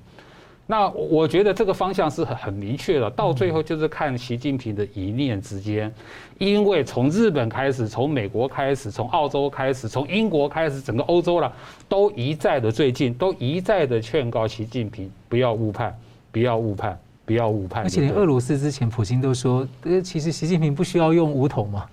[0.67, 5.93] 那我觉得这个方向是很很明确的，到最后就是看习近平的一念之间，
[6.39, 11.53] 因为从日本开始，从美国开始，从澳洲开始，从英国开始，整个欧洲了，
[11.87, 15.95] 都一再的最近都一再的劝告习近平不要误判，
[16.35, 17.85] 不要误判，不要误判。
[17.85, 21.87] 而且连俄罗斯之前普京都说，呃，其实习近平不需要用武统嘛，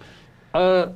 [0.53, 0.91] 呃。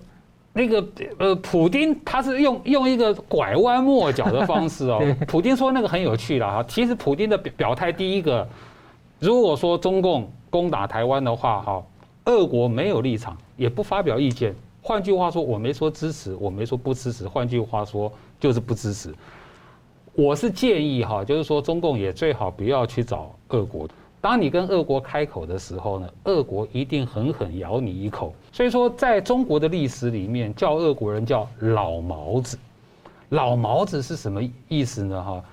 [0.58, 0.88] 那个
[1.20, 5.04] 呃，普丁他是用用一个拐弯抹角的方式哦。
[5.28, 6.64] 普丁说那个很有趣了哈。
[6.66, 8.48] 其实普丁的表表态，第一个，
[9.20, 11.84] 如果说中共攻打台湾的话哈，
[12.24, 14.56] 俄国没有立场，也不发表意见。
[14.82, 17.28] 换句话说，我没说支持，我没说不支持。
[17.28, 19.14] 换句话说，就是不支持。
[20.14, 23.88] 我是建议哈，就是说中共也最好不要去找俄国。
[24.22, 28.34] 当你跟俄国开口的时候呢，俄国一定狠狠咬你一口。
[28.52, 32.58] 所以说，在中国的历史里面，叫俄国人叫老毛子。
[33.30, 35.24] 老毛子是什么意思呢？
[35.24, 35.44] 哈，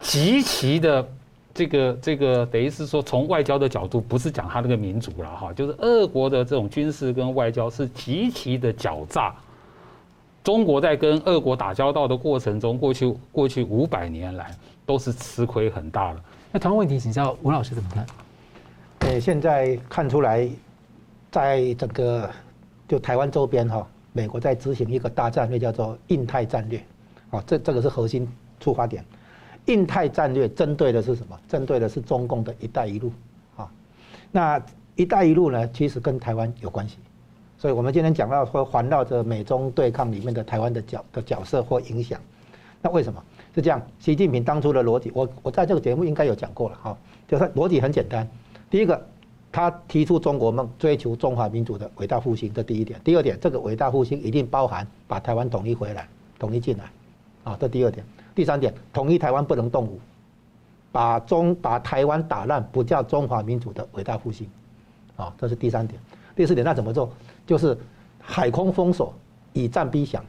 [0.00, 1.08] 极其的
[1.54, 9.34] 这个这个，等于是说，从外交的角度，不是讲他那个民族了哈，就是俄国的这种军事跟外交是极其的狡诈。
[10.44, 16.20] 中国在跟俄国打交道的过程中，过去过去五百年来都是吃亏很大的。
[16.50, 18.06] 那同样问题，请教吴老师怎么看？
[19.00, 20.48] 呃，现在看出来，
[21.30, 22.28] 在整个
[22.88, 26.82] 就台湾周边哈，美国在执行一个大战略，叫做印太战略，
[27.30, 28.26] 啊，这这个是核心
[28.60, 29.04] 出发点。
[29.66, 31.38] 印太战略针对的是什么？
[31.46, 33.12] 针对的是中共的一带一路，
[33.54, 33.70] 啊，
[34.32, 34.60] 那
[34.96, 36.96] 一带一路呢，其实跟台湾有关系，
[37.58, 42.18] 所以我们今天讲到说环绕着美中对抗里面的台湾的角的角色或影响，
[42.80, 43.22] 那为什么？
[43.54, 46.96] 是这样，习近平当初的逻辑，我我在这个节目应该有讲过了哈，
[47.26, 48.28] 就是逻辑很简单。
[48.70, 49.06] 第一个，
[49.50, 53.00] 他提出中国梦，追求中华民族的伟大复兴，这第一点。
[53.02, 56.06] 第二点，这个伟大复兴一定包含把台湾统一回来，
[56.38, 56.84] 统一进来，
[57.44, 58.04] 啊，这第二点。
[58.34, 59.98] 第三点，统一台湾不能动武，
[60.92, 64.48] 把中把台湾打烂不叫中华民族的伟大复兴，
[65.16, 66.00] 啊，这是第三点。
[66.36, 67.10] 第四点，那怎么做？
[67.46, 67.76] 就是
[68.20, 69.12] 海空封锁，
[69.54, 70.24] 以战逼降。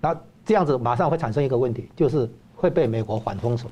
[0.00, 3.70] 那这样子马上会产生一个问题，就是会被美国反封锁，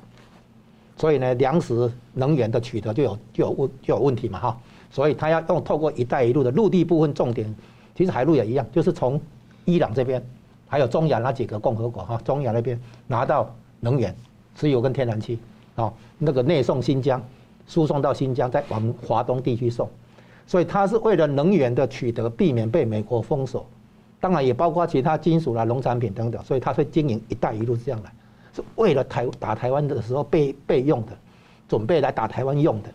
[0.96, 4.60] 所以呢，粮食、能源的取得就有就有问就有问题嘛哈，
[4.90, 7.54] 所以他要用透过“一带一路”的陆地部分重点，
[7.94, 9.20] 其实海陆也一样，就是从
[9.64, 10.24] 伊朗这边，
[10.66, 14.14] 还有中亚那几个共和国哈，中亚那边拿到能源、
[14.56, 15.38] 石油跟天然气，
[15.74, 17.22] 啊，那个内送新疆，
[17.66, 19.88] 输送到新疆，再往华东地区送，
[20.46, 23.66] 所以他是为了能源的取得，避免被美国封锁。
[24.22, 28.12] 当然也包括其他金属啦、农产品等等，所以他会经营“一带一路”这样来，
[28.54, 31.12] 是为了台打台湾的时候备备用的，
[31.68, 32.88] 准备来打台湾用的，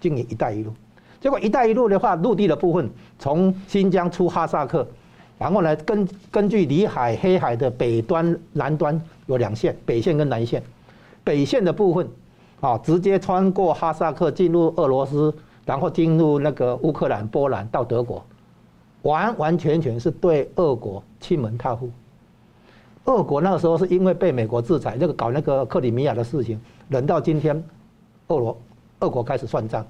[0.00, 0.72] 经营“一带一路”。
[1.20, 2.88] 结果“一带一路”的话，陆地的部分
[3.18, 4.86] 从新疆出哈萨克，
[5.38, 10.62] 然后呢，根根据里海、黑海的北端、南端有两线，北线跟南线。
[11.24, 12.08] 北线的部分
[12.60, 15.34] 啊，直接穿过哈萨克进入俄罗斯，
[15.66, 18.24] 然后进入那个乌克兰、波兰到德国。
[19.04, 21.88] 完完全全是对俄国欺门踏户。
[23.04, 27.62] 俄国那个时候是因为被美国制裁，那个搞那个克里米亚的事情，忍到今天，
[28.28, 28.56] 俄罗
[29.00, 29.84] 俄国开始算账。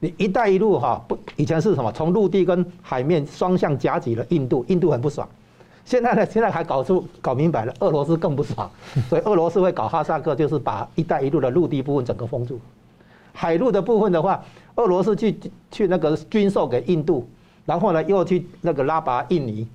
[0.00, 1.92] 你“一带一路”哈不以前是什么？
[1.92, 5.28] 从陆地跟海面双向夹击了印度，印度很不爽。
[5.84, 8.70] 现在呢，现在还搞出搞明白了，俄罗斯更不爽。
[9.08, 12.58] 所以俄罗斯会搞哈萨克，就是把“一带一路”的陆地部分整个封住。
[13.32, 14.42] 海陆的部分的话，
[14.76, 15.38] 俄罗斯去
[15.70, 17.28] 去那个军售给印度。
[17.66, 19.66] 然后呢，又去那个拉拔印尼，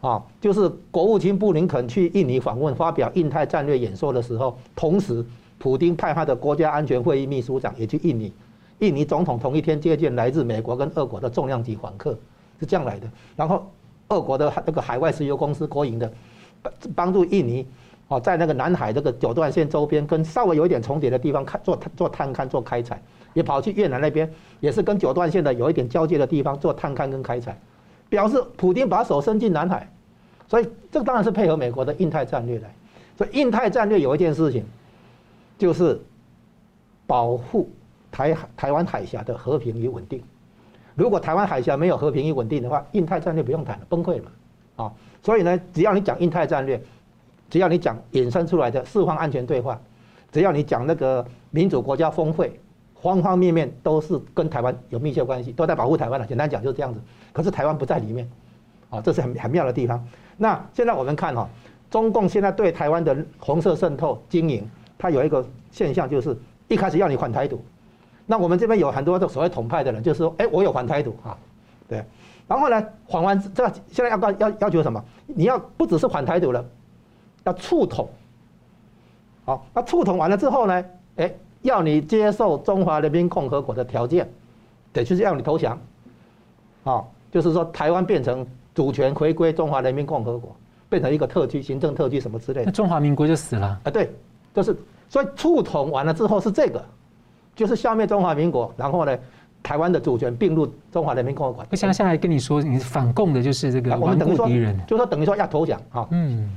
[0.00, 5.24] 啊，就是国务卿布林肯去印尼访问，发表印太战略演说的时候，同时，
[5.58, 8.32] 普丁派他的国家安全会议秘书长也去印尼，
[8.78, 12.18] 印尼总统同一天接见来自美国跟俄国的重量级访客，
[12.58, 13.06] 是这样来的。
[13.36, 13.70] 然后，
[14.08, 16.10] 俄国的那个海外石油公司国营的，
[16.94, 17.66] 帮助印尼，
[18.08, 23.00] 哦，在那个南海这个九段线周边跟稍微有一点重叠的地方看做做探勘做开采。
[23.34, 27.54] 也跑去越南那边，也是跟九段线的有一点交界的地方做探勘跟开采，
[28.08, 29.86] 表示普丁把手伸进南海，
[30.48, 32.74] 所以这当然是配合美国的印太战略来。
[33.14, 34.64] 所以印太战略有一件事情，
[35.58, 36.00] 就是
[37.06, 37.70] 保护
[38.10, 40.22] 台台湾海峡的和平与稳定。
[40.94, 44.32] 如果台湾海峡没有和平与稳定的话，印太战略不用谈了，崩溃了
[44.76, 44.92] 啊！
[45.22, 46.82] 所以呢，只要你讲印太战略，
[47.48, 49.80] 只要你讲衍生出来的四方安全对话，
[50.32, 52.58] 只要你讲那个民主国家峰会。
[53.02, 56.26] 方方面面都是跟台湾有密切关系，都在保护台湾了。
[56.26, 57.00] 简单讲就是这样子。
[57.32, 58.28] 可是台湾不在里面，
[58.90, 60.04] 啊，这是很很妙的地方。
[60.36, 61.48] 那现在我们看哈，
[61.88, 64.68] 中共现在对台湾的红色渗透经营，
[64.98, 66.36] 它有一个现象，就是
[66.66, 67.64] 一开始要你反台独。
[68.24, 71.36] 那我们这边有很多的所谓统派的人，就是说，哎，我有反台独啊，
[71.86, 72.02] 对。
[72.48, 75.04] 然后呢，反完这现在要要要求什么？
[75.26, 76.64] 你要不只是反台独了，
[77.46, 78.08] 要促统。
[79.46, 80.84] 好，那促统完了之后呢，
[81.16, 81.32] 哎，
[81.62, 84.28] 要你接受中华人民共和国的条件，
[84.92, 85.78] 对，就是要你投降。
[86.84, 90.54] 好，就是说台湾变成主权回归中华人民共和国，
[90.88, 92.66] 变成一个特区、行政特区什么之类的。
[92.66, 93.80] 那中华民国就死了。
[93.84, 94.10] 啊，对，
[94.52, 94.76] 就是
[95.08, 96.84] 所以促统完了之后是这个。
[97.54, 99.18] 就是消灭中华民国，然后呢，
[99.62, 101.64] 台湾的主权并入中华人民共和国。
[101.64, 106.06] 不像现在跟你说，你反共的就是这个顽固敌人，就说等于说要投降啊。
[106.10, 106.54] 嗯。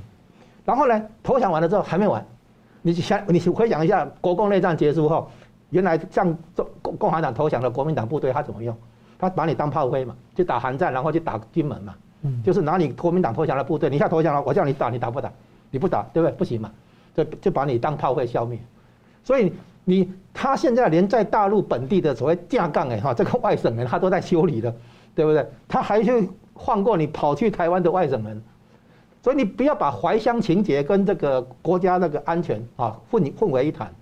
[0.69, 2.23] 然后呢，投降完了之后还没完，
[2.83, 5.27] 你想，你回想一下，国共内战结束后，
[5.71, 8.77] 原来向中共共产党投降的国民党部队他怎么用？
[9.17, 11.95] 他把你当炮灰嘛，去打韩战，然后去打金门嘛。
[12.21, 12.43] 嗯。
[12.43, 15.31] 就是拿你国民党投降的部队，你现在投降了，我叫你打，你打不打？
[15.71, 16.37] 你不打，对不对？
[16.37, 16.71] 不行嘛，
[17.15, 18.59] 就就把你当炮灰消灭。
[19.23, 19.51] 所以。
[19.85, 24.71] 你他现在连在大陆本地的所谓架杠哎哈，这个外省人他都在修理的，
[25.15, 25.43] 对不对？
[25.67, 28.39] 他还去放过你跑去台湾的外省人，
[29.29, 33.93] 所以你不要把怀乡情结跟这个国家那个安全啊混混为一谈。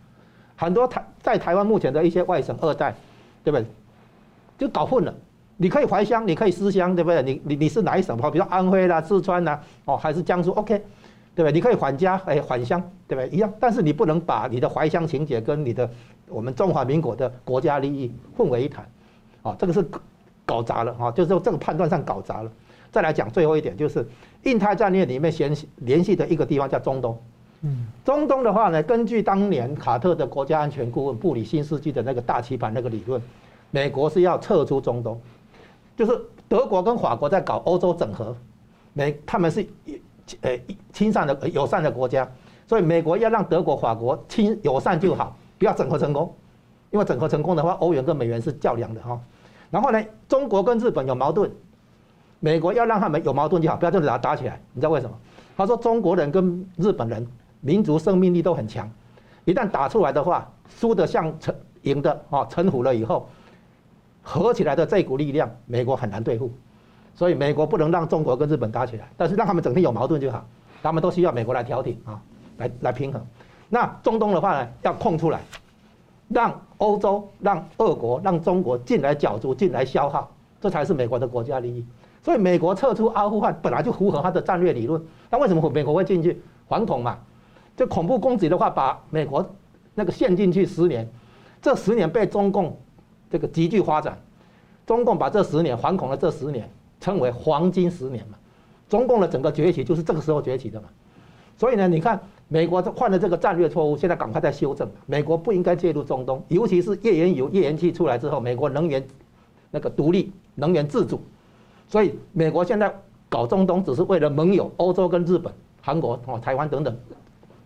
[0.55, 2.95] 很多台在台湾目前的一些外省二代，
[3.43, 3.65] 对不对？
[4.57, 5.13] 就搞混了。
[5.57, 7.21] 你可以怀乡，你可以思乡，对不对？
[7.23, 8.15] 你你你是哪一省？
[8.31, 10.81] 比如安徽啦、四川啦，哦，还是江苏？OK。
[11.35, 11.51] 对不对？
[11.51, 13.29] 你可以返家，哎，返乡，对不对？
[13.35, 15.89] 一样，但是你不能把你的怀乡情结跟你的
[16.29, 18.89] 我们中华民国的国家利益混为一谈，
[19.43, 19.85] 啊，这个是
[20.45, 22.51] 搞砸了啊，就是说这个判断上搞砸了。
[22.97, 24.03] 再来讲最后一点，就是
[24.41, 27.15] 印太战略里面联系联系的一个地方叫中东。
[27.61, 33.21] 嗯，中东的话呢，根据当年卡特的国家安全顾问布里新斯基的那个大棋盘那个理论，
[33.69, 35.21] 美国是要撤出中东，
[35.95, 36.19] 就是
[36.49, 38.35] 德国跟法国在搞欧洲整合，
[38.93, 39.63] 美他们是。
[40.41, 40.59] 呃，
[40.91, 42.29] 亲善的友善的国家，
[42.67, 46.35] 所以美国要让德国、法国亲友善就好，不要整合成功，
[46.91, 49.17] 因为整合成功的话，欧元跟美元是较量的哈。
[49.71, 51.49] 然后呢，中国跟日本有矛盾，
[52.39, 54.61] 美国要让他们有矛盾就好，不要这样子打打起来。
[54.73, 55.15] 你知道为什么？
[55.55, 57.25] 他说中国人跟日本人
[57.61, 58.89] 民族生命力都很强，
[59.45, 63.27] 一旦打出来的话，输的像成赢的啊，臣服了以后，
[64.21, 66.51] 合起来的这股力量，美国很难对付。
[67.15, 70.45] 所以美国不能让中国跟日本打起来，但是让他们整天有矛盾就好，
[70.83, 72.21] 他们都需要美国来调停啊，
[72.57, 73.19] 来来平衡。
[73.69, 75.41] 那中东的话呢，要空出来，
[76.27, 80.31] 让欧洲、让俄国、让中国进来角逐、进来消耗，
[80.61, 81.83] 这才是美国的国家利益。
[82.27, 86.41] 所以美国撤出阿富汗本来就符合他的战略理论，那为什么美国会进去？
[86.67, 87.17] 反恐嘛，
[87.77, 89.49] 这恐怖攻击的话，把美国
[89.95, 91.07] 那个陷进去十年，
[91.61, 92.77] 这十年被中共
[93.29, 94.17] 这个急剧发展，
[94.85, 96.69] 中共把这十年反恐的这十年。
[96.99, 98.37] 称为黄金十年嘛，
[98.89, 100.87] 中共的整个崛起就是这个时候崛起的嘛，
[101.55, 104.89] 所以呢，你看美国犯了这个战略错误，现在赶快在修正。
[105.05, 109.07] 美国不应该介入中东，尤其是页岩油、页岩气出来之后，美国能源
[109.69, 111.21] 那个独立、能源自主，
[111.87, 112.93] 所以美国现在
[113.29, 116.95] 搞中东只是为了盟友欧洲跟日本、韩国、哦台湾等等，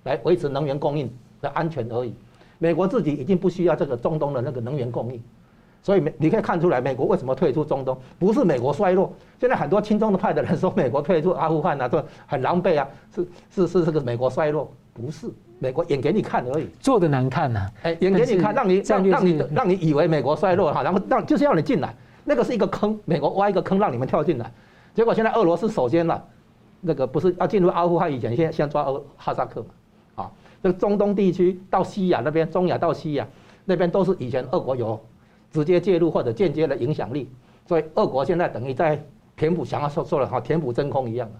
[0.03, 1.11] 来维持能源供应
[1.41, 2.13] 的安全而已。
[2.59, 5.21] 美国自己已经不需要这个中东的那个能源供应。
[5.83, 7.97] 所以美你可以看出来，美国为什么退出中东？
[8.19, 9.11] 不是美国衰落。
[9.39, 17.71] 现在很多亲中的派的人说美国退出阿富汗啊，都很狼狈啊，是是是这个美国衰落，不是美国演给你看而已，做的难看呐、啊。
[17.81, 21.95] 哎，演给你看，让你让让你让你以为美国衰落哈，然后让就是要你进来，
[22.31, 24.49] 那个是一个坑，美国挖一个坑让你们跳进来，
[24.93, 26.23] 结果现在俄罗斯首先了，
[26.79, 30.31] 那个不是要进入阿富汗以前，先先抓俄哈萨克嘛，啊，
[30.63, 33.27] 这个中东地区到西亚那边，中亚到西亚
[33.65, 34.97] 那边都是以前俄国有。
[35.53, 37.29] 直接介入或者间接的影响力，
[37.67, 38.97] 所以俄国现在等于在
[39.35, 41.35] 填补，想要说说了哈，填补真空一样的。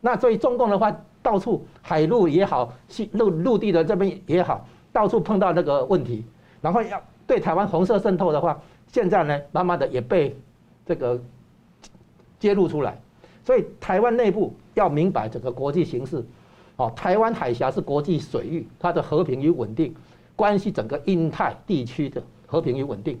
[0.00, 2.72] 那所以中共的话，到处海陆也好，
[3.12, 6.24] 陆陆地的这边也好，到处碰到那个问题，
[6.60, 8.60] 然后要对台湾红色渗透的话，
[8.92, 10.36] 现在呢，慢慢的也被
[10.86, 11.20] 这个
[12.38, 12.96] 揭露出来。
[13.44, 16.24] 所以台湾内部要明白整个国际形势，
[16.76, 19.92] 哦，台湾海峡是国际水域，它的和平与稳定
[20.36, 23.18] 关系整个印太地区的和平与稳定。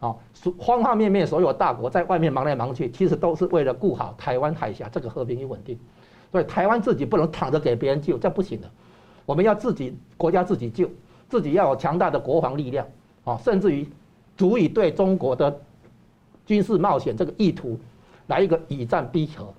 [0.00, 0.14] 啊，
[0.58, 5.78] 方方面面所有大国在外面忙来忙去，其实都是为了顾好台湾海峡这个和平与稳定。
[6.32, 8.68] 所以台湾自己不能躺着给别人救，这不行的。
[9.24, 10.90] 我们要自己国家自己救，
[11.28, 12.84] 自己要有强大的国防力量
[13.22, 13.86] 啊，甚至于
[14.42, 15.56] 足以对中国的
[16.44, 17.78] 军事冒险这个意图
[18.26, 19.54] 来一个以战逼和。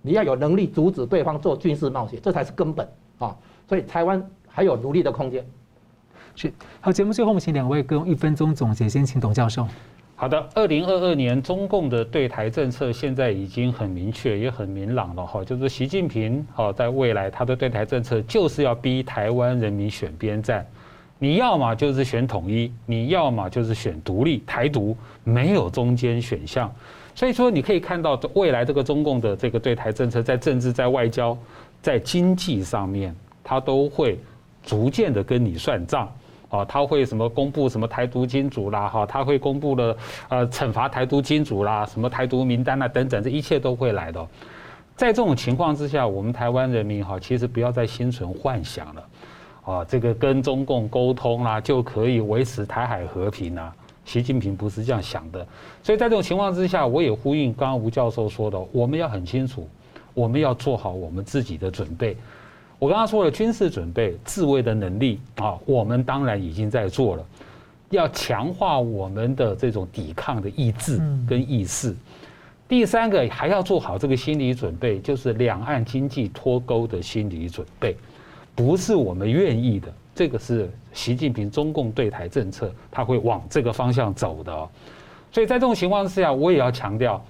[0.00, 2.84] 你要有能力阻止对方做军事冒险，这才是根本
[3.20, 3.36] 啊。
[3.68, 5.46] 所以台湾还有努力的空间。
[6.34, 9.64] 是好，节目最后我们请两位各用一分钟总结，先请董教授。
[10.16, 20.66] 好的，二零二二年中共的对台政策现在已经很明确，也很明朗了哈，就是习近平哈，在未来他的对台政策就是要逼台湾人民选边站，
[21.22, 26.68] 你要么就是选统一，你要么就是选独立台独，没有中间选项。
[27.14, 31.38] 所以说，你可以看到未来这个中共的这个对台政策，在政治、在外交、
[31.80, 33.14] 在经济上面，
[33.44, 34.18] 他都会
[34.64, 36.12] 逐渐的跟你算账。
[36.48, 39.96] 啊，他会什么公布什么台独金主啦，哈，他会公布了
[40.28, 44.26] 呃惩罚台独金主啦，什么台独名单啦等等，这一切都会来的。
[44.96, 49.02] 在这种情况之下，我们台湾人民哈，其实不要再心存幻想了，
[49.64, 53.74] 啊，这个跟中共沟通啦，就可以维持台海和平啊。
[54.04, 55.46] 习近平不是这样想的，
[55.80, 59.68] 所以在这种情况之下，我也呼应刚刚吴教授说的，我们要很清楚，
[60.12, 62.16] 我们要做好我们自己的准备。
[62.80, 67.24] 我刚刚说了军事准备、自卫的能力啊，我们当然已经在做了，
[67.90, 71.94] 要强化我们的这种抵抗的意志跟意识。
[72.68, 77.94] 第三个还要做好这个心理准备，就是两岸经济脱钩的心理准备，
[78.54, 84.68] 不是我们愿意的，这个是习近平中共对台政策，他会往这个方向走的。
[85.30, 87.24] 所以在这种情况之下，我也要强调，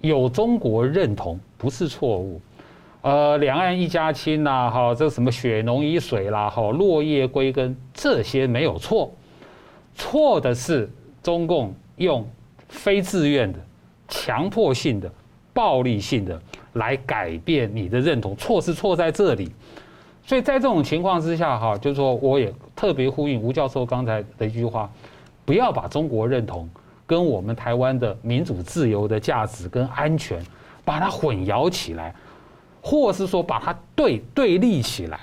[0.00, 2.40] 有中国认同不是错误。
[3.02, 9.14] 呃，两岸一家亲呐，哈，这什么血浓于水啦，哈，落叶归根，这些没有错，
[9.94, 10.90] 错的是
[11.22, 12.26] 中共用
[12.68, 13.58] 非自愿的、
[14.08, 15.08] 强迫性的、
[15.52, 16.40] 暴力性的
[16.72, 19.52] 来改变你的认同，错是错在这里。
[20.24, 24.90] 所以在这种情况之下，哈，就是说，我也特别呼应吴教授刚才的一句话，
[25.44, 26.68] 不要把中国认同
[27.06, 30.44] 跟我们台湾的民主自由的价值跟安全
[30.84, 32.14] 把它混淆起来。
[32.86, 35.18] 或是说把它对对立起来，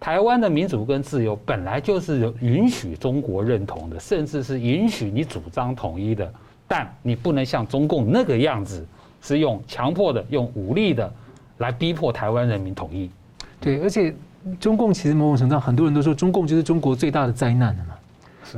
[0.00, 6.32] 台湾的民主跟自由本来就是允许中国认同的，甚至是允许你主张统一的，
[6.66, 8.86] 但你不能像中共那个样子，
[9.20, 11.12] 是用强迫的、用武力的
[11.58, 13.10] 来逼迫台湾人民统一。
[13.60, 14.14] 对，而且
[14.60, 17.94] 中共其实某种程度上，很多人都说中共就是中国最大的灾难了嘛。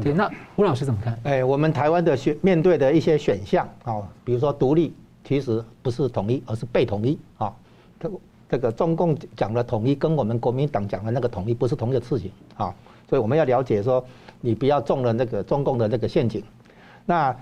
[0.03, 1.19] 对，那吴老师怎么看？
[1.25, 4.95] 哎，我们台湾的选面对的一些选项啊，比如说独立，
[5.25, 7.53] 其实不是统一，而是被统一啊。
[7.99, 8.11] 这
[8.49, 12.73] 这个中共讲的统一，跟我们国民党讲的那个统一不是同一个事情啊，
[13.09, 14.05] 所以我们要了解说，
[14.41, 16.41] 你不要中了那个中共的那个陷阱。
[17.05, 17.35] 那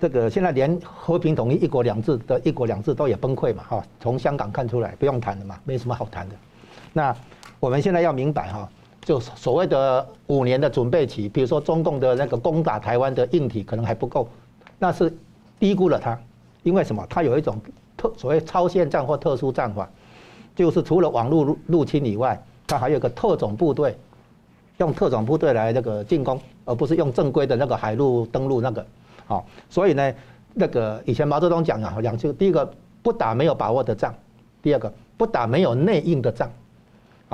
[0.00, 6.34] 这个现在连和平统一、一国两制的一国两制都也崩溃嘛，哈，从香港看出来，不用谈了嘛，没什么好谈的。
[6.94, 7.14] 那
[7.58, 8.68] 我们现在要明白哈，
[9.02, 14.28] 就所谓的五年的准备期，比如说中共的那个攻打台湾的硬体可能还不够，
[14.78, 15.12] 那是
[15.58, 16.16] 低估了它，
[16.62, 17.04] 因为什么？
[17.10, 17.60] 它有一种
[17.96, 18.12] 特。
[18.16, 19.90] 所谓超限战或特殊战法，
[20.54, 23.98] 就是除了网络入入侵以外，它还有个特种部队，
[24.78, 28.86] 用特种部队来那个进攻，而不是用正规的那个海陆登陆那个。
[29.26, 30.14] 好，所以呢，
[30.52, 32.72] 那个以前毛泽东讲啊，两句：第一个
[33.02, 34.14] 不打没有把握的仗，
[34.62, 36.48] 第二个不打没有内应的仗。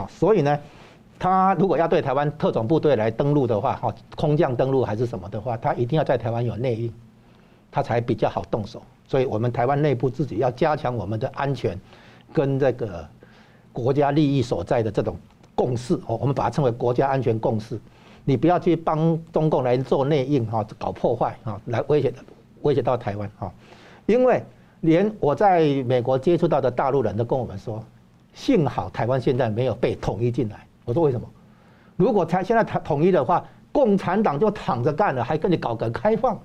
[0.00, 0.58] 啊，所以呢，
[1.18, 6.92] 他如果要对台湾特种部队来登陆的话，哈，空降登陆还是什么的话，他一定要在台湾有内应，
[7.70, 8.82] 他才比较好动手。
[9.06, 11.78] 所以我们台湾内部自己要加强我们的安全，
[12.32, 13.06] 跟这个
[13.72, 15.16] 国家利益所在的这种
[15.54, 17.78] 共识哦，我们把它称为国家安全共识。
[18.24, 22.12] 你不要去帮中共来做内应哈，搞破坏啊，来威胁
[22.62, 23.52] 威胁到台湾哈。
[24.06, 24.42] 因为
[24.82, 27.82] 连我在美国接触到的大陆人都跟我们说，
[28.40, 30.66] 幸好台湾现在没有被统一进来。
[30.86, 31.28] 我说为什么？
[31.94, 36.40] 如果台现在统统一的话，共产党就躺着干了，还跟你搞革开放。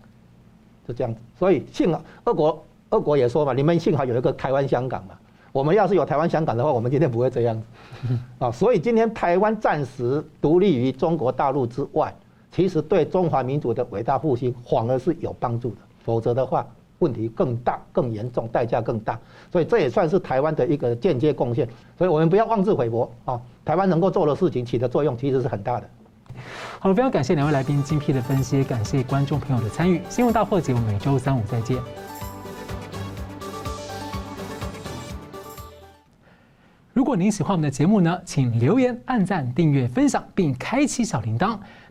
[0.86, 5.18] 就这样子，所以幸好俄国，俄国也说嘛，你们幸好有一个台湾、香港嘛。
[5.54, 8.52] 我们要是有台湾、香港的话，我们今天不会这样子啊。
[8.52, 12.14] 所以今天台湾暂时独立于中国大陆之外，
[12.52, 15.78] 其实对中华民族的伟大复兴反而是有帮助的。
[16.04, 16.68] 否则的话，
[17.00, 19.20] 问题更大、更严重，代价更大。
[19.52, 21.68] 所以这也算是台湾的一个间接贡献。
[21.98, 23.42] 所以我们不要妄自菲薄啊。
[23.64, 25.90] 台湾能够做的事情，起的作用其实是很大的。
[26.80, 30.02] 好了，非常感谢两位来宾精辟的分析，感谢观众朋友的参与。
[30.10, 31.78] 新闻大破解，我们每周三五再见。
[36.94, 41.58] 如果您喜欢我们的节目呢，请留言、按赞、订阅、分享，并开启小铃铛。